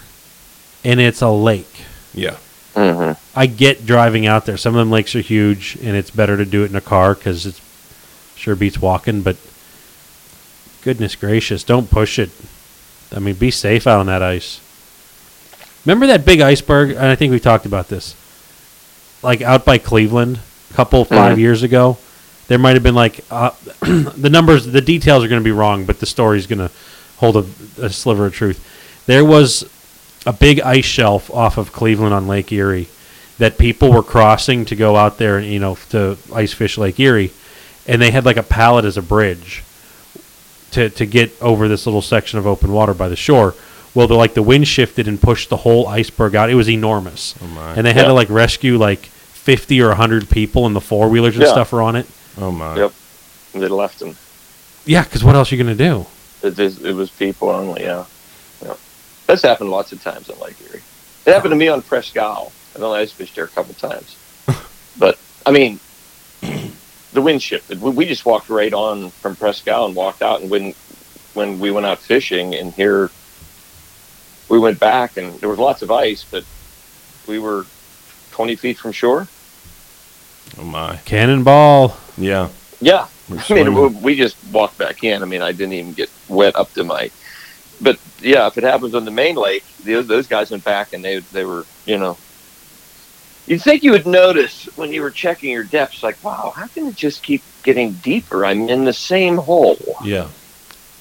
[0.84, 1.86] and it's a lake.
[2.14, 2.36] Yeah.
[2.76, 4.58] hmm I get driving out there.
[4.58, 7.14] Some of them lakes are huge, and it's better to do it in a car
[7.16, 7.62] because it
[8.36, 9.22] sure beats walking.
[9.22, 9.38] But
[10.82, 12.32] goodness gracious, don't push it.
[13.16, 14.60] I mean, be safe out on that ice.
[15.88, 16.90] Remember that big iceberg?
[16.90, 18.14] And I think we talked about this.
[19.24, 21.40] Like out by Cleveland, a couple five Mhm.
[21.40, 21.98] years ago,
[22.50, 25.86] there might have been like uh, the numbers, the details are going to be wrong,
[25.86, 26.70] but the story's going to
[27.20, 27.46] hold a,
[27.82, 28.60] a sliver of truth.
[29.06, 29.64] There was
[30.26, 32.90] a big ice shelf off of Cleveland on Lake Erie
[33.38, 37.00] that people were crossing to go out there and you know to ice fish Lake
[37.00, 37.32] Erie,
[37.88, 39.64] and they had like a pallet as a bridge
[40.72, 43.56] to to get over this little section of open water by the shore.
[43.98, 46.52] Well, the like the wind shifted and pushed the whole iceberg out.
[46.52, 47.74] It was enormous, Oh my.
[47.74, 48.10] and they had Yeah.
[48.10, 51.52] to like rescue like fifty or hundred people, and the four wheelers and Yeah.
[51.52, 52.06] stuff were on it.
[52.39, 52.76] oh my.
[52.78, 52.93] Yep.
[53.54, 54.16] They left them.
[54.86, 56.06] Yeah, because what else are you gonna do?
[56.43, 57.82] It, is- it was people only.
[57.86, 58.04] Yeah.
[58.64, 58.76] yeah.
[59.26, 60.82] That's happened lots of times on Lake Erie.
[61.26, 62.52] It happened to me on Presque Isle.
[62.76, 64.16] I've only ice fished there a couple times.
[65.00, 65.80] but I mean,
[67.14, 67.82] the wind shifted.
[67.82, 70.41] We, we just walked right on from Presque Isle and walked out.
[70.41, 70.76] And when
[71.34, 73.10] when we went out fishing, and here
[74.49, 76.44] we went back, and there was lots of ice, but
[77.28, 77.65] we were
[78.32, 79.28] twenty feet from shore.
[80.57, 80.98] Oh my.
[81.06, 81.98] Cannonball.
[82.18, 82.49] Yeah.
[82.80, 85.24] Yeah, We're I mean, we, we just walked back in.
[85.24, 87.10] I mean, I didn't even get wet up to my.
[87.82, 91.03] But yeah, if it happens on the main lake, those, those guys went back and
[91.03, 92.18] they they were you know.
[93.48, 96.88] You'd think you would notice when you were checking your depths, like, wow, how can
[96.88, 98.45] it just keep getting deeper?
[98.45, 99.78] I'm in the same hole.
[100.03, 100.28] yeah.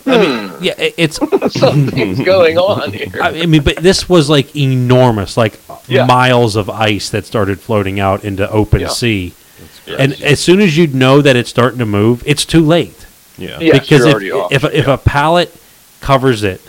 [0.07, 1.19] I mean, yeah, it's.
[1.59, 3.21] Something's going on here.
[3.23, 5.59] I I mean, but this was like enormous, like
[5.89, 6.07] Yeah.
[6.07, 8.89] miles of ice that started floating out into open Yeah.
[8.89, 9.35] sea.
[9.87, 13.07] And as soon as you know that it's starting to move, it's too late.
[13.39, 13.59] Yeah.
[13.61, 13.75] Yeah.
[13.75, 15.55] Yes, because you're if, if, a- if a pallet
[16.01, 16.61] covers it,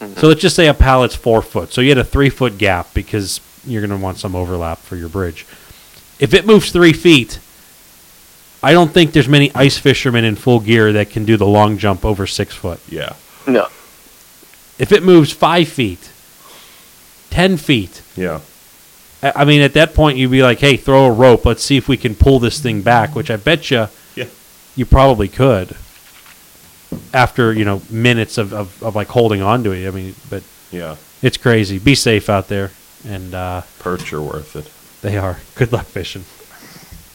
[0.00, 0.18] Mhm.
[0.18, 2.92] so let's just say a pallet's four foot, so you had a three foot gap
[2.94, 5.46] because you're going to want some overlap for your bridge.
[6.18, 7.38] If it moves three feet,
[8.68, 11.78] I don't think there's many ice fishermen in full gear that can do the long
[11.78, 12.80] jump over six foot.
[12.88, 13.12] Yeah.
[13.46, 13.68] no,
[14.78, 16.10] If it moves five feet,
[17.30, 18.40] ten feet, Yeah.
[19.22, 21.44] I I mean, at that point, you'd be like, "Hey, throw a rope.
[21.46, 24.28] Let's see if we can pull this thing back." Which I bet you, Yeah.
[24.74, 25.68] you probably could.
[27.14, 30.42] After you know minutes of, of, of like holding on to it, I mean, but
[30.72, 30.96] Yeah.
[31.22, 31.78] it's crazy.
[31.78, 32.70] Be safe out there.
[33.08, 34.66] and uh, Perch are worth it.
[35.02, 35.36] they are.
[35.54, 36.24] Good luck fishing.